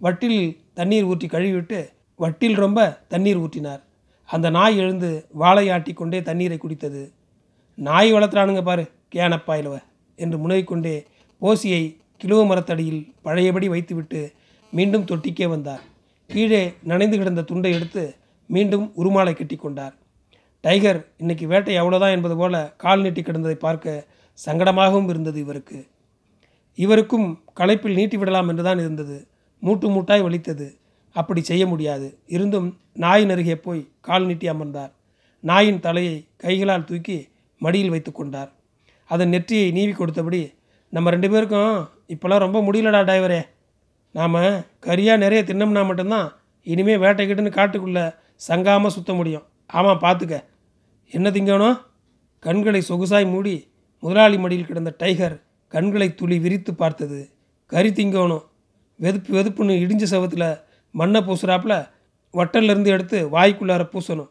வட்டில் 0.00 0.40
தண்ணீர் 0.78 1.08
ஊற்றி 1.10 1.26
கழுவிவிட்டு 1.26 1.78
வட்டில் 2.20 2.56
ரொம்ப 2.64 2.80
தண்ணீர் 3.12 3.40
ஊற்றினார். 3.44 3.80
அந்த 4.28 4.46
நாய் 4.56 4.76
எழுந்து 4.82 5.10
வாழை 5.42 5.64
ஆட்டி 5.74 5.92
கொண்டே 5.92 6.18
தண்ணீரை 6.28 6.58
குடித்தது. 6.58 7.02
நாய் 7.78 8.10
வளர்த்துறானுங்க 8.12 8.62
பாரு 8.62 8.84
கேனப்பாயிலவ 9.14 9.76
என்று 10.18 10.36
முனகிக்கொண்டே 10.44 10.96
ஓசியை 11.42 11.82
கிலோ 12.22 12.38
மரத்தடியில் 12.50 13.02
பழையபடி 13.22 13.68
வைத்துவிட்டு 13.68 14.20
மீண்டும் 14.72 15.08
தொட்டிக்கே 15.10 15.46
வந்தார். 15.48 15.82
கீழே 16.30 16.62
நனைந்து 16.90 17.16
கிடந்த 17.18 17.42
துண்டை 17.50 17.72
எடுத்து 17.78 18.02
மீண்டும் 18.50 18.86
உருமாலை 19.00 19.32
கட்டி 19.34 19.56
கொண்டார். 19.56 19.94
டைகர் 20.64 21.00
இன்னைக்கு 21.22 21.44
வேட்டை 21.46 21.76
அவ்வளோதான் 21.80 22.14
என்பது 22.16 22.36
போல 22.36 22.54
கால் 22.84 23.04
நீட்டி 23.04 23.22
கிடந்ததை 23.22 23.56
பார்க்க 23.66 24.04
சங்கடமாகவும் 24.46 25.08
இருந்தது 25.08 25.40
இவருக்கு. 25.40 25.86
இவருக்கும் 26.74 27.44
களைப்பில் 27.56 27.92
நீட்டி 27.92 28.16
விடலாம் 28.16 28.48
என்றுதான் 28.48 28.78
இருந்தது. 28.78 29.26
மூட்டு 29.60 29.90
மூட்டாய் 29.90 30.22
வலித்தது. 30.22 30.78
அப்படி 31.12 31.42
செய்ய 31.42 31.66
முடியாது. 31.66 32.18
இருந்தும் 32.26 32.78
நாயின் 32.94 33.30
அருகே 33.30 33.56
போய் 33.56 33.88
கால் 34.00 34.26
நீட்டி 34.26 34.48
அமர்ந்தார். 34.48 34.92
நாயின் 35.40 35.80
தலையை 35.80 36.28
கைகளால் 36.36 36.84
தூக்கி 36.84 37.28
மடியில் 37.58 37.90
வைத்து 37.90 38.12
கொண்டார். 38.12 38.52
அதன் 39.04 39.28
நெற்றியை 39.28 39.70
நீவி 39.70 39.92
கொடுத்தபடி 39.92 40.54
நம்ம 40.88 41.10
ரெண்டு 41.10 41.30
பேருக்கும் 41.30 41.88
இப்போல்லாம் 42.08 42.38
ரொம்ப 42.38 42.60
முடியலடா 42.60 43.00
டிரைவரே. 43.08 43.42
நாம் 44.12 44.34
கரியாக 44.86 45.16
நிறைய 45.16 45.44
தின்னம்னா 45.46 45.86
மட்டும்தான் 45.86 46.32
இனிமேல் 46.62 46.98
வேட்டைக்கிட்டுன்னு 46.98 47.56
காட்டுக்குள்ளே 47.58 48.14
சங்காமல் 48.48 48.86
சுத்த 48.86 49.12
முடியும். 49.12 49.42
ஆமாம் 49.66 50.00
பார்த்துக்க 50.00 50.44
என்ன 51.10 51.30
திங்கணும்? 51.30 51.80
கண்களை 52.38 52.82
சொகுசாய் 52.88 53.30
மூடி 53.30 53.69
முதலாளி 54.00 54.38
மடியில் 54.38 54.66
கிடந்த 54.66 54.94
டைகர் 54.98 55.42
கண்களை 55.68 56.14
துளி 56.14 56.38
விரித்து 56.38 56.74
பார்த்தது. 56.74 57.30
கறி 57.66 57.90
திங்கணும் 57.90 58.44
வெதுப்பு 59.00 59.32
வெதுப்புன்னு 59.38 59.74
இடிஞ்ச 59.82 60.04
சவத்தில் 60.10 60.60
மண்ணை 60.90 61.20
பூசுறாப்புல 61.20 61.88
வட்டல்லேருந்து 62.32 62.86
எடுத்து 62.86 63.28
வாய்க்குள்ளார 63.28 63.82
பூசணும். 63.92 64.30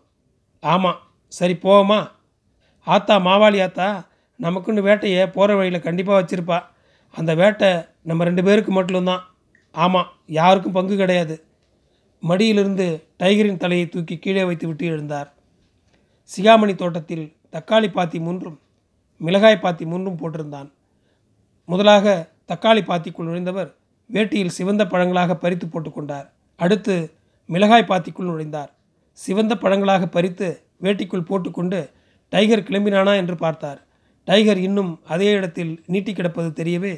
ஆமாம் 0.59 0.99
சரி 1.27 1.53
போவோமா? 1.53 2.07
ஆத்தா 2.83 3.15
மாவாளி 3.19 3.61
ஆத்தா 3.61 4.07
நமக்குன்னு 4.41 4.81
வேட்டையை 4.81 5.27
போகிற 5.27 5.55
வழியில் 5.55 5.81
கண்டிப்பாக 5.81 6.19
வச்சுருப்பா. 6.21 6.63
அந்த 7.11 7.35
வேட்டை 7.35 7.69
நம்ம 8.01 8.23
ரெண்டு 8.23 8.43
பேருக்கு 8.43 8.71
மட்டும்தான். 8.71 9.23
ஆமாம் 9.71 10.11
யாருக்கும் 10.25 10.71
பங்கு 10.71 10.95
கிடையாது. 10.95 11.43
மடியிலிருந்து 12.19 13.03
டைகரின் 13.19 13.57
தலையை 13.57 13.89
தூக்கி 13.89 14.17
கீழே 14.17 14.43
வைத்து 14.43 14.67
விட்டு 14.67 14.89
எழுந்தார். 14.89 15.29
சிகாமணி 16.35 16.75
தோட்டத்தில் 16.75 17.35
தக்காளி 17.51 17.91
பாத்தி 17.91 18.19
மூன்றும் 18.19 18.59
மிளகாய் 19.21 19.59
பாத்தி 19.59 19.85
மூன்றும் 19.85 20.19
போட்டிருந்தான். 20.19 20.69
முதலாக 21.65 22.33
தக்காளி 22.47 22.81
பாத்திக்குள் 22.81 23.27
நுழைந்தவர் 23.29 23.69
வேட்டியில் 24.09 24.55
சிவந்த 24.57 24.87
பழங்களாக 24.87 25.35
பறித்து 25.35 25.67
போட்டுக்கொண்டார் 25.67 26.27
அடுத்து 26.55 27.13
மிளகாய் 27.45 27.89
பாத்திக்குள் 27.89 28.29
நுழைந்தார். 28.29 28.71
சிவந்த 29.11 29.57
பழங்களாக 29.57 30.07
பறித்து 30.07 30.63
வேட்டிக்குள் 30.81 31.27
போட்டுக்கொண்டு 31.29 31.91
டைகர் 32.29 32.67
கிளம்பினானா 32.69 33.15
என்று 33.15 33.35
பார்த்தார். 33.35 33.79
டைகர் 34.23 34.57
இன்னும் 34.57 34.99
அதே 35.03 35.29
இடத்தில் 35.31 35.83
நீட்டி 35.85 36.13
கிடப்பது 36.13 36.63
தெரியவே 36.63 36.93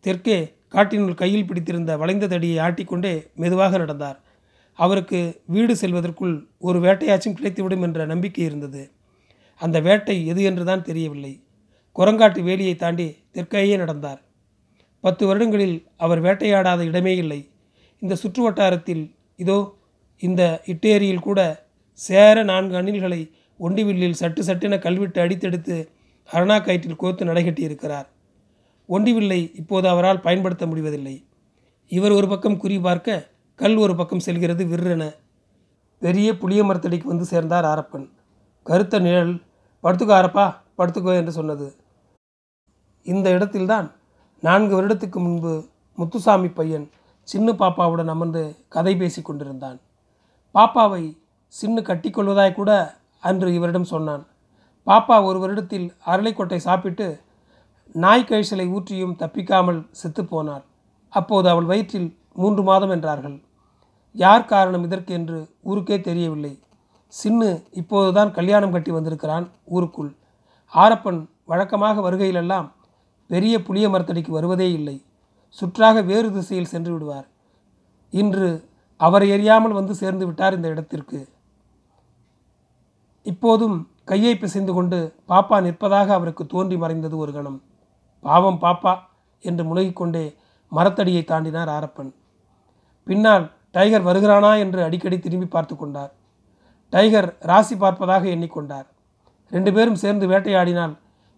தெற்கே 0.00 0.54
காட்டினுள் 0.72 1.14
கையில் 1.14 1.46
பிடித்திருந்த 1.46 1.96
வளைந்த 1.96 2.26
தடியை 2.26 2.58
ஆட்டிக்கொண்டே 2.66 3.26
மெதுவாக 3.34 3.78
நடந்தார். 3.78 4.20
அவருக்கு 4.72 5.42
வீடு 5.46 5.74
செல்வதற்குள் 5.74 6.48
ஒரு 6.58 6.78
வேட்டையாச்சும் 6.80 7.36
கிடைத்துவிடும் 7.38 7.80
என்ற 7.80 8.06
நம்பிக்கை 8.06 8.44
இருந்தது. 8.44 8.90
அந்த 9.60 9.80
வேட்டை 9.80 10.26
எது 10.26 10.42
என்றுதான் 10.42 10.82
தெரியவில்லை. 10.82 11.34
குரங்காட்டு 11.96 12.40
வேலியை 12.48 12.74
தாண்டி 12.76 13.06
தெற்கையே 13.34 13.76
நடந்தார். 13.82 14.20
பத்து 15.04 15.22
வருடங்களில் 15.28 15.76
அவர் 16.04 16.20
வேட்டையாடாத 16.26 16.80
இடமே 16.90 17.14
இல்லை. 17.22 17.40
இந்த 18.02 18.14
சுற்று 18.22 18.40
வட்டாரத்தில் 18.44 19.04
இதோ 19.38 19.58
இந்த 20.22 20.42
இட்டேரியில் 20.72 21.26
கூட 21.28 21.40
சேர 22.00 22.42
நான்கு 22.50 22.74
அணில்களை 22.80 23.20
ஒண்டிவில்லில் 23.60 24.18
சட்டு 24.20 24.40
சட்டென 24.48 24.78
கல்விட்டு 24.86 25.18
அடித்தெடுத்து 25.24 25.76
அரணா 26.28 26.56
கயிற்றில் 26.66 27.00
கோர்த்து 27.02 27.28
நடைகட்டியிருக்கிறார். 27.30 28.06
ஒண்டிவில்லை 28.88 29.40
இப்போது 29.60 29.86
அவரால் 29.92 30.24
பயன்படுத்த 30.26 30.64
முடிவதில்லை. 30.66 31.16
இவர் 31.92 32.16
ஒரு 32.18 32.26
பக்கம் 32.32 32.60
குறி 32.62 32.76
பார்க்க 32.88 33.18
கல் 33.58 33.78
ஒரு 33.84 33.94
பக்கம் 34.00 34.24
செல்கிறது 34.26 34.62
விற்றென 34.70 35.04
பெரிய 36.02 36.28
புளிய 36.40 36.62
மரத்தடிக்கு 36.64 37.12
வந்து 37.12 37.26
சேர்ந்தார் 37.32 37.66
ஆரப்பன். 37.72 38.06
கருத்த 38.66 38.98
நிழல் 38.98 39.34
படுத்துக்கோ 39.84 40.14
ஆரப்பா 40.20 40.46
படுத்துக்கோ 40.78 41.12
என்று 41.20 41.32
சொன்னது. 41.32 41.66
இந்த 43.12 43.26
இடத்தில்தான் 43.36 43.88
நான்கு 44.42 44.72
வருடத்துக்கு 44.76 45.18
முன்பு 45.26 45.52
முத்துசாமி 45.98 46.48
பையன் 46.48 46.86
சின்ன 47.28 47.52
பாப்பாவுடன் 47.52 48.10
அமர்ந்து 48.14 48.42
கதை 48.74 48.92
பேசி 48.96 49.20
கொண்டிருந்தான். 49.22 49.78
பாப்பாவை 50.54 51.04
சின்னு 51.54 51.82
கட்டிக்கொள்வதாய் 51.88 52.58
கூட 52.58 52.70
அன்று 53.28 53.48
இவரிடம் 53.58 53.90
சொன்னான். 53.92 54.24
பாப்பா 54.86 55.16
ஒரு 55.28 55.38
வருடத்தில் 55.44 55.86
அரளைக்கொட்டை 56.06 56.58
சாப்பிட்டு 56.66 57.06
நாய் 57.94 58.28
கழிச்சலை 58.28 58.66
ஊற்றியும் 58.76 59.16
தப்பிக்காமல் 59.22 59.80
செத்துப்போனார் 60.00 60.64
அப்போது 61.12 61.46
அவள் 61.52 61.70
வயிற்றில் 61.70 62.08
மூன்று 62.40 62.62
மாதம் 62.62 62.92
என்றார்கள். 62.96 63.36
யார் 64.14 64.50
காரணம் 64.52 64.84
இதற்கு 64.86 65.12
என்று 65.14 65.38
ஊருக்கே 65.62 65.96
தெரியவில்லை. 66.00 66.54
சின்னு 67.12 67.50
இப்போதுதான் 67.80 68.30
கல்யாணம் 68.38 68.74
கட்டி 68.74 68.90
வந்திருக்கிறான் 68.90 69.46
ஊருக்குள். 69.74 70.10
ஆரப்பன் 70.72 71.20
வழக்கமாக 71.50 72.00
வருகையிலெல்லாம் 72.06 72.66
பெரிய 73.26 73.62
புளிய 73.62 73.86
மரத்தடிக்கு 73.88 74.28
வருவதே 74.28 74.72
இல்லை. 74.72 74.96
சுற்றாக 75.58 76.04
வேறு 76.04 76.32
திசையில் 76.32 76.72
சென்று 76.72 76.92
விடுவார். 76.92 77.26
இன்று 78.10 78.48
அவரை 78.96 79.28
எறியாமல் 79.30 79.78
வந்து 79.78 79.94
சேர்ந்து 79.94 80.26
விட்டார் 80.26 80.54
இந்த 80.54 80.68
இடத்திற்கு. 80.68 81.28
இப்போதும் 83.22 83.76
கையை 84.04 84.36
பிசைந்து 84.36 84.72
கொண்டு 84.72 84.98
பாப்பா 85.28 85.56
நிற்பதாக 85.66 86.08
அவருக்கு 86.12 86.46
தோன்றி 86.46 86.76
மறைந்தது 86.76 87.16
ஒரு 87.16 87.32
கணம். 87.32 87.62
பாவம் 88.20 88.60
பாப்பா 88.60 88.92
என்று 89.40 89.64
முழுகிக்கொண்டே 89.64 90.34
மரத்தடியை 90.72 91.24
தாண்டினார் 91.24 91.68
ஆரப்பன். 91.68 92.12
பின்னால் 93.04 93.44
டைகர் 93.70 94.06
வருகிறானா 94.08 94.58
என்று 94.58 94.80
அடிக்கடி 94.82 95.18
திரும்பி 95.18 95.46
பார்த்து 95.46 95.76
கொண்டார். 95.76 96.12
டைகர் 96.92 97.28
ராசி 97.40 97.74
பார்ப்பதாக 97.74 98.24
எண்ணிக்கொண்டார். 98.34 98.86
ரெண்டு 99.52 99.72
பேரும் 99.72 100.00
சேர்ந்து 100.04 100.26
வேட்டையாடினால் 100.26 100.94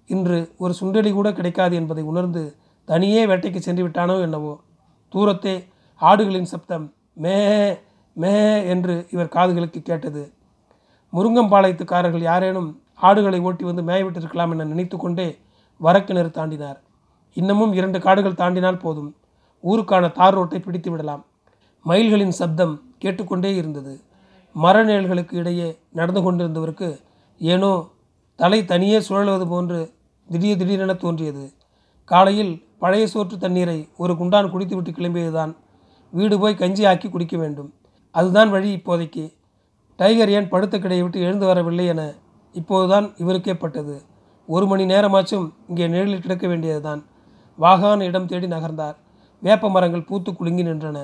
இன்று 0.09 0.38
ஒரு 0.59 0.75
சுண்டெலி 0.81 1.12
கூட 1.12 1.33
கிடைக்காது 1.33 1.75
என்பதை 1.77 2.03
உணர்ந்து 2.03 2.42
தனியே 2.88 3.27
வேட்டைக்கு 3.27 3.59
சென்று 3.59 3.83
விட்டானோ 3.87 4.21
என்னவோ. 4.21 4.53
தூரத்தே 5.14 5.55
ஆடுகளின் 6.01 6.51
சப்தம் 6.53 6.87
மே 7.14 7.37
மே 8.16 8.66
என்று 8.66 8.94
இவர் 9.11 9.35
காதுகளுக்கு 9.37 9.81
கேட்டது. 9.83 10.23
முருங்கம்பாளையத்துக்காரர்கள் 11.12 12.25
யாரேனும் 12.31 12.71
ஆடுகளை 13.01 13.40
ஓட்டி 13.40 13.64
வந்து 13.64 13.83
மேயவிட்டிருக்கலாம் 13.83 14.53
என 14.53 14.64
நினைத்து 14.64 14.97
கொண்டே 14.97 15.29
வரக்கிணறு 15.81 16.31
தாண்டினார். 16.31 16.79
இன்னமும் 17.37 17.73
இரண்டு 17.73 17.99
காடுகள் 18.01 18.40
தாண்டினால் 18.42 18.83
போதும். 18.85 19.11
ஊருக்கான 19.64 20.12
தார் 20.12 20.35
ரோட்டை 20.35 20.61
பிடித்து 20.61 20.90
விடலாம். 20.90 21.23
மயில்களின் 21.85 22.35
சப்தம் 22.40 22.75
கேட்டுக்கொண்டே 22.99 23.57
இருந்தது. 23.57 23.94
மரநிழல்களுக்கு 24.55 25.35
இடையே 25.35 25.68
நடந்து 25.92 26.21
கொண்டிருந்தவருக்கு 26.21 26.88
ஏனோ 27.40 27.73
தலை 28.38 28.64
தனியே 28.64 28.99
சுழலுவது 28.99 29.47
போன்று 29.49 29.81
திடீர் 30.30 30.56
திடீரென 30.56 30.94
தோன்றியது. 30.94 31.52
காலையில் 32.04 32.66
பழைய 32.78 33.06
சோற்று 33.12 33.36
தண்ணீரை 33.36 33.88
ஒரு 33.96 34.12
குண்டான் 34.16 34.50
குடித்துவிட்டு 34.50 34.90
கிளம்பியதுதான். 34.90 35.52
வீடு 36.10 36.38
போய் 36.38 36.54
கஞ்சி 36.54 36.84
ஆக்கி 36.84 37.08
குடிக்க 37.08 37.36
வேண்டும். 37.36 37.70
அதுதான் 38.10 38.50
வழி 38.50 38.68
இப்போதைக்கு. 38.76 39.24
டைகர் 39.96 40.30
ஏன் 40.30 40.48
படுத்த 40.48 40.78
கிடையை 40.78 41.02
விட்டு 41.02 41.20
எழுந்து 41.20 41.46
வரவில்லை 41.46 41.86
என 41.86 42.02
இப்போதுதான் 42.54 43.06
இவருக்கே 43.18 43.54
பட்டது. 43.54 44.02
ஒரு 44.46 44.66
மணி 44.66 44.84
நேரமாச்சும் 44.84 45.52
இங்கே 45.68 45.86
நிழலில் 45.88 46.20
கிடக்க 46.20 46.46
வேண்டியதுதான். 46.46 47.00
வாகான 47.58 48.00
இடம் 48.02 48.26
தேடி 48.26 48.46
நகர்ந்தார். 48.46 48.96
வேப்ப 49.42 49.70
மரங்கள் 49.70 50.08
பூத்து 50.10 50.30
குலுங்கி 50.34 50.62
நின்றன. 50.62 50.98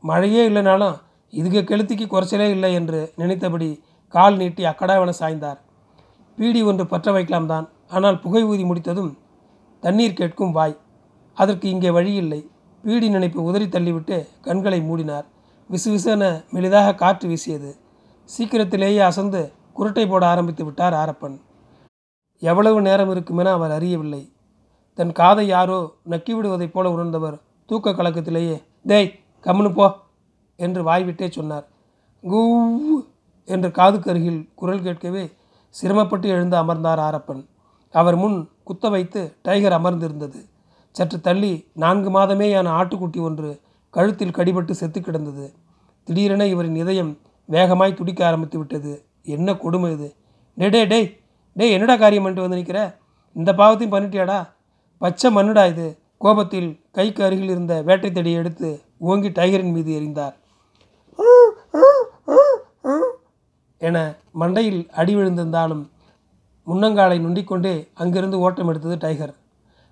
மழையே 0.00 0.48
இல்லைனாலும் 0.48 0.96
இதுக்கு 1.32 1.60
கெளுத்திக்கு 1.60 2.06
குறைச்சலே 2.08 2.48
இல்லை 2.50 2.72
என்று 2.74 3.12
நினைத்தபடி 3.16 3.68
கால் 4.08 4.36
நீட்டி 4.36 4.64
அக்கடாவென 4.64 5.12
சாய்ந்தார். 5.20 5.58
பீடி 6.38 6.62
ஒன்று 6.62 6.86
பற்ற 6.86 7.12
வைக்கலாம் 7.12 7.46
தான் 7.46 7.66
ஆனால் 7.96 8.20
புகை 8.20 8.42
ஊதி 8.50 8.64
முடித்ததும் 8.64 9.12
தண்ணீர் 9.82 10.18
கேட்கும் 10.20 10.54
வாய். 10.56 10.76
அதற்கு 11.36 11.66
இங்கே 11.68 11.90
வழியில்லை. 11.90 12.40
பீடி 12.84 13.08
நினைப்பு 13.08 13.40
உதறி 13.42 13.66
தள்ளிவிட்டு 13.66 14.16
கண்களை 14.46 14.78
மூடினார். 14.80 15.26
விசுவிசென 15.70 16.24
மெலிதாக 16.54 16.94
காற்று 16.94 17.26
வீசியது. 17.28 17.70
சீக்கிரத்திலேயே 18.30 19.00
அசந்து 19.08 19.40
குருட்டை 19.76 20.04
போட 20.08 20.22
ஆரம்பித்து 20.26 20.62
விட்டார் 20.64 20.96
ஆரப்பன். 21.02 21.36
எவ்வளவு 22.42 22.78
நேரம் 22.82 23.10
இருக்குமென 23.14 23.52
அவர் 23.56 23.74
அறியவில்லை. 23.78 24.22
தன் 24.98 25.12
காதை 25.12 25.44
யாரோ 25.46 25.78
நக்கிவிடுவதைப் 26.10 26.74
போல 26.74 26.86
உணர்ந்தவர் 26.90 27.36
தூக்க 27.68 27.90
கலக்கத்திலேயே 27.90 28.56
டேய் 28.90 29.10
கம்முனு 29.46 29.70
போ 29.74 29.86
என்று 30.58 30.80
வாய்விட்டே 30.82 31.28
சொன்னார். 31.30 31.66
கூவ் 32.24 33.00
என்று 33.48 33.70
காதுக்கு 33.70 34.10
அருகில் 34.10 34.42
குரல் 34.54 34.84
கேட்கவே 34.86 35.24
சிரமப்பட்டு 35.74 36.26
எழுந்து 36.28 36.56
அமர்ந்தார் 36.56 37.02
ஆரப்பன். 37.08 37.42
அவர் 38.00 38.16
முன் 38.16 38.36
குத்த 38.68 38.88
வைத்து 38.94 39.20
டைகர் 39.42 39.76
அமர்ந்திருந்தது. 39.78 40.40
சற்று 40.96 41.18
தள்ளி 41.20 41.52
நான்கு 41.82 42.10
மாதமேயான 42.16 42.68
ஆட்டுக்குட்டி 42.80 43.20
ஒன்று 43.20 43.50
கழுத்தில் 43.94 44.36
கடிபட்டு 44.38 44.70
செத்து 44.70 45.00
கிடந்தது. 45.00 45.46
திடீரென 46.08 46.46
இவரின் 46.46 46.76
இதயம் 46.76 47.12
வேகமாய் 47.48 47.98
துடிக்க 47.98 48.20
ஆரம்பித்து 48.26 48.58
விட்டது. 48.58 48.92
என்ன 49.34 49.54
கொடுமை 49.64 49.90
இது? 49.92 50.08
டே 50.58 50.68
டே 50.74 50.80
டேய் 50.92 51.08
டே 51.56 51.66
என்னடா 51.70 51.96
காரியம் 51.96 52.24
பண்ணிட்டு 52.24 52.46
வந்து 52.46 52.60
நிற்கிற? 52.60 52.80
இந்த 53.32 53.50
பாவத்தையும் 53.52 53.94
பண்ணிட்டியாடா? 53.94 54.38
பச்சை 55.02 55.28
மண்ணுடா 55.36 55.64
இது. 55.72 55.86
கோபத்தில் 56.18 56.70
கைக்கு 56.96 57.24
அருகில் 57.24 57.52
இருந்த 57.54 57.74
வேட்டை 57.82 58.10
தடியை 58.12 58.38
எடுத்து 58.42 58.68
ஓங்கி 58.98 59.28
டைகரின் 59.28 59.74
மீது 59.76 59.90
எறிந்தார். 60.00 60.34
என 63.78 63.98
மண்டையில் 64.40 64.82
அடி 65.00 65.12
விழுந்திருந்தாலும் 65.16 65.84
முன்னங்காலை 66.66 67.18
நுண்டிக்கொண்டே 67.24 67.88
அங்கிருந்து 67.94 68.38
ஓட்டம் 68.38 68.68
எடுத்தது 68.68 68.96
டைகர். 68.96 69.34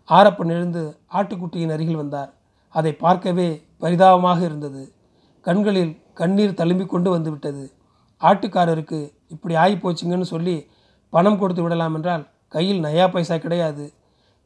ஆரப்பன் 0.08 0.52
எழுந்து 0.56 0.98
ஆட்டுக்குட்டியின் 1.12 1.72
அருகில் 1.74 1.96
வந்தார். 1.96 2.34
அதை 2.68 2.92
பார்க்கவே 2.94 3.62
பரிதாபமாக 3.78 4.40
இருந்தது. 4.44 4.92
கண்களில் 5.40 6.00
கண்ணீர் 6.14 6.58
தழும்பிக் 6.60 6.92
கொண்டு 6.92 7.10
வந்துவிட்டது. 7.10 7.72
ஆட்டுக்காரருக்கு 8.20 9.12
இப்படி 9.28 9.54
ஆகி 9.54 9.74
போச்சுங்கன்னு 9.74 10.22
சொல்லி 10.22 10.66
பணம் 11.08 11.38
கொடுத்து 11.38 11.62
விடலாம் 11.62 11.94
என்றால் 11.94 12.28
கையில் 12.48 12.84
நயா 12.84 13.10
பைசா 13.10 13.36
கிடையாது. 13.36 13.92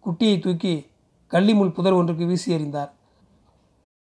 குட்டியை 0.04 0.38
தூக்கி 0.40 0.86
கள்ளிமுள் 1.32 1.72
புதர் 1.72 1.92
ஒன்றுக்கு 1.92 2.26
வீசி 2.26 2.54
எறிந்தார். 2.56 2.90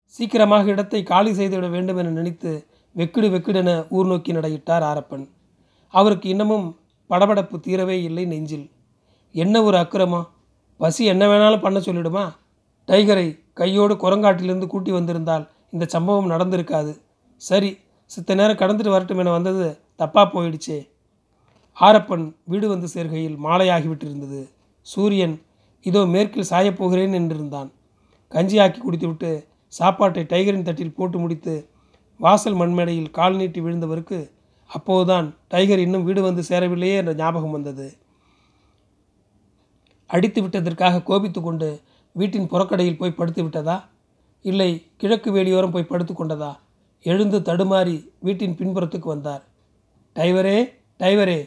சீக்கிரமாக 0.07 0.65
இடத்தை 0.65 1.03
காலி 1.03 1.33
செய்துவிட 1.35 1.69
வேண்டும் 1.69 1.97
என 1.97 2.09
நினைத்து 2.11 2.67
வெக்குடு 2.97 3.29
வெக்குடென 3.35 3.87
ஊர் 3.89 4.07
நோக்கி 4.07 4.33
நடையிட்டார் 4.33 4.85
ஆரப்பன். 4.91 5.29
அவருக்கு 5.95 6.29
இன்னமும் 6.29 6.67
படபடப்பு 7.11 7.57
தீரவே 7.67 7.97
இல்லை 8.03 8.25
நெஞ்சில். 8.25 8.71
என்ன 9.35 9.63
ஒரு 9.63 9.77
அக்கிரமம்? 9.77 10.29
பசி 10.81 11.05
என்ன 11.05 11.27
வேணாலும் 11.27 11.61
பண்ண 11.61 11.79
சொல்லிடுமா? 11.79 12.25
டைகரை 12.89 13.41
கையோடு 13.53 13.95
குரங்காட்டிலிருந்து 13.95 14.67
கூட்டி 14.67 14.93
வந்திருந்தால் 14.93 15.51
இந்த 15.71 15.85
சம்பவம் 15.85 16.31
நடந்திருக்காது. 16.31 16.93
சரி 17.37 17.79
சித்த 18.05 18.35
நேரம் 18.35 18.57
கடந்துட்டு 18.57 18.89
வரட்டும் 18.89 19.19
என 19.19 19.31
வந்தது 19.31 19.67
தப்பாக 19.99 20.27
போயிடுச்சே. 20.35 20.79
ஆரப்பன் 21.77 22.25
வீடு 22.45 22.69
வந்து 22.69 22.89
சேர்கையில் 22.95 23.37
மாலையாகிவிட்டிருந்தது. 23.45 24.41
சூரியன் 24.87 25.43
இதோ 25.81 26.07
மேற்கில் 26.07 26.51
சாயப்போகிறேன் 26.51 27.15
என்றிருந்தான். 27.19 27.71
கஞ்சியாக்கி 28.33 28.79
குடித்துவிட்டு 28.79 29.31
சாப்பாட்டை 29.73 30.23
டைகரின் 30.23 30.63
தட்டில் 30.63 30.95
போட்டு 30.95 31.19
முடித்து 31.19 31.55
வாசல் 32.21 32.55
மண்மேடையில் 32.55 33.11
கால் 33.11 33.37
நீட்டி 33.37 33.61
விழுந்தவருக்கு 33.61 34.19
அப்போதுதான் 34.71 35.27
டைகர் 35.53 35.85
இன்னும் 35.85 36.05
வீடு 36.05 36.21
வந்து 36.23 36.43
சேரவில்லையே 36.49 36.97
என்ற 37.01 37.13
ஞாபகம் 37.13 37.55
வந்தது. 37.57 37.87
அடித்து 40.11 40.41
விட்டதற்காக 40.43 41.03
கோபித்து 41.03 41.41
கொண்டு 41.41 41.69
வீட்டின் 42.17 42.51
புறக்கடையில் 42.53 43.01
போய் 43.01 43.19
படுத்து 43.19 43.43
விட்டதா? 43.43 43.77
இல்லை 44.45 44.71
கிழக்கு 44.97 45.31
வேலியோரம் 45.33 45.75
போய் 45.75 45.91
படுத்து 45.91 46.15
கொண்டதா? 46.15 46.53
எழுந்து 47.05 47.39
தடுமாறி 47.39 47.97
வீட்டின் 48.19 48.57
பின்புறத்துக்கு 48.61 49.09
வந்தார். 49.15 49.43
டைவரே 50.17 50.59
டைவரே 51.01 51.41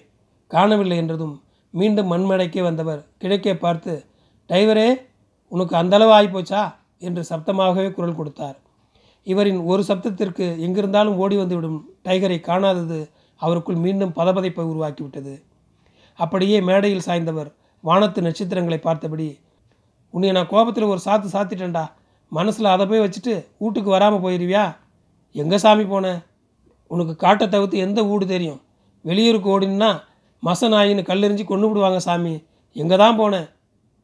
காணவில்லை 0.52 0.98
என்றதும் 0.98 1.36
மீண்டும் 1.74 2.12
மண்மடைக்கே 2.12 2.62
வந்தவர் 2.62 3.02
கிழக்கே 3.18 3.54
பார்த்து 3.56 3.94
டைவரே 4.50 4.90
உனக்கு 5.52 5.76
அந்தளவு 5.76 6.12
ஆகிப்போச்சா 6.18 6.62
என்று 7.00 7.22
சப்தமாகவே 7.30 7.92
குரல் 7.92 8.20
கொடுத்தார். 8.20 8.58
இவரின் 9.28 9.60
ஒரு 9.72 9.82
சப்தத்திற்கு 9.90 10.46
எங்கிருந்தாலும் 10.66 11.20
ஓடி 11.24 11.36
வந்துவிடும் 11.42 11.80
டைகரை 12.06 12.38
காணாதது 12.48 13.00
அவருக்குள் 13.42 13.84
மீண்டும் 13.86 14.16
பதபதைப்பை 14.18 14.66
உருவாக்கிவிட்டது. 14.72 15.34
அப்படியே 16.20 16.58
மேடையில் 16.70 17.06
சாய்ந்தவர் 17.08 17.50
வானத்து 17.84 18.20
நட்சத்திரங்களை 18.22 18.80
பார்த்தபடி 18.82 19.28
உன்னை 20.14 20.32
நான் 20.32 20.52
கோபத்தில் 20.52 20.92
ஒரு 20.94 21.02
சாத்து 21.06 21.28
சாத்திட்டேன்டா. 21.36 21.86
மனசில் 22.32 22.74
அதை 22.74 22.86
போய் 22.88 23.04
வச்சுட்டு 23.06 23.34
வீட்டுக்கு 23.62 23.90
வராமல் 23.96 24.24
போயிடுவியா 24.24 24.64
எங்கே 25.36 25.58
சாமி 25.58 25.86
போன? 25.94 26.08
உனக்கு 26.92 27.14
காட்டை 27.16 27.46
தவிர்த்து 27.48 27.78
எந்த 27.86 28.00
வீடு 28.10 28.26
தெரியும்? 28.34 28.60
வெளியூருக்கு 29.06 29.50
ஓடினா 29.56 29.90
மச 30.44 30.70
நாயின்னு 30.74 31.04
கல்லெறிஞ்சு 31.10 31.44
கொண்டு 31.52 31.68
விடுவாங்க 31.70 32.00
சாமி. 32.08 32.34
எங்கே 32.76 32.96
தான் 33.04 33.20
போனேன் 33.20 33.48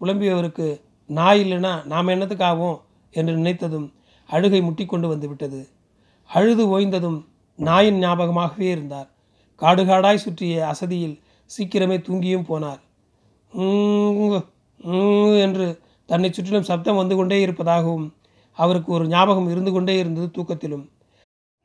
புலம்பியவருக்கு 0.02 0.68
நாய் 1.10 1.42
இல்லைன்னா 1.44 1.74
நாம் 1.92 2.14
என்னத்துக்கு 2.16 2.46
ஆகும் 2.50 2.78
என்று 3.14 3.34
நினைத்ததும் 3.40 3.88
அழுகை 4.30 4.60
முட்டிக்கொண்டு 4.62 5.08
வந்து 5.08 5.28
விட்டது. 5.28 5.62
அழுது 6.30 6.63
ஓய்ந்ததும் 6.74 7.20
நாயின் 7.60 8.00
ஞாபகமாகவே 8.04 8.68
இருந்தார். 8.76 9.10
காடுகாடாய் 9.62 10.24
சுற்றிய 10.26 10.68
அசதியில் 10.74 11.15
சீக்கிரமே 11.50 11.98
தூங்கியும் 12.08 12.48
போனார். 12.50 12.82
என்று 15.46 15.68
தன்னை 16.10 16.30
சுற்றிலும் 16.32 16.68
சப்தம் 16.70 17.00
வந்து 17.02 17.15
கொண்டே 17.15 17.38
இருப்பதாகவும் 17.42 18.08
அவருக்கு 18.58 18.89
ஒரு 18.94 19.06
ஞாபகம் 19.08 19.50
இருந்து 19.50 19.72
கொண்டே 19.72 19.96
இருந்தது 19.98 20.28
தூக்கத்திலும். 20.36 20.86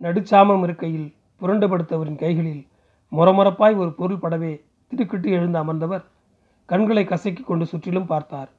நடுச்சாமம் 0.01 0.63
இருக்கையில் 0.63 1.09
புரண்டு 1.41 1.67
படுத்தவரின் 1.69 2.21
கைகளில் 2.23 2.63
முறமுறப்பாய் 3.13 3.77
ஒரு 3.83 3.91
பொருள் 4.01 4.23
படவே 4.23 4.53
திடுக்கிட்டு 4.91 5.29
எழுந்து 5.31 5.59
அமர்ந்தவர் 5.63 6.05
கண்களை 6.69 7.05
கசக்கி 7.05 7.43
கொண்டு 7.45 7.65
சுற்றிலும் 7.67 8.11
பார்த்தார். 8.13 8.51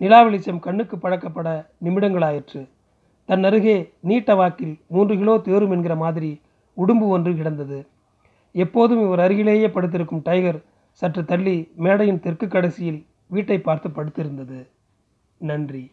நிலா 0.00 0.18
வெளிச்சம் 0.22 0.64
கண்ணுக்கு 0.66 0.96
பழக்கப்பட 0.96 1.48
நிமிடங்களாயிற்று. 1.84 2.62
தன் 3.24 3.44
அருகே 3.44 3.92
நீட்ட 4.00 4.34
வாக்கில் 4.34 4.80
மூன்று 4.88 5.16
கிலோ 5.16 5.38
தேரும் 5.38 5.70
என்கிற 5.70 5.94
மாதிரி 5.94 6.40
உடும்பு 6.76 7.06
ஒன்று 7.08 7.34
கிடந்தது. 7.34 7.86
எப்போதும் 8.52 9.02
இவர் 9.04 9.20
அருகிலேயே 9.20 9.68
படுத்திருக்கும் 9.68 10.22
டைகர் 10.22 10.64
சற்று 10.90 11.24
தள்ளி 11.24 11.68
மேடையின் 11.74 12.20
தெற்கு 12.20 12.48
கடைசியில் 12.48 13.06
வீட்டை 13.26 13.60
பார்த்து 13.60 13.88
படுத்திருந்தது. 13.88 14.68
நன்றி. 15.38 15.90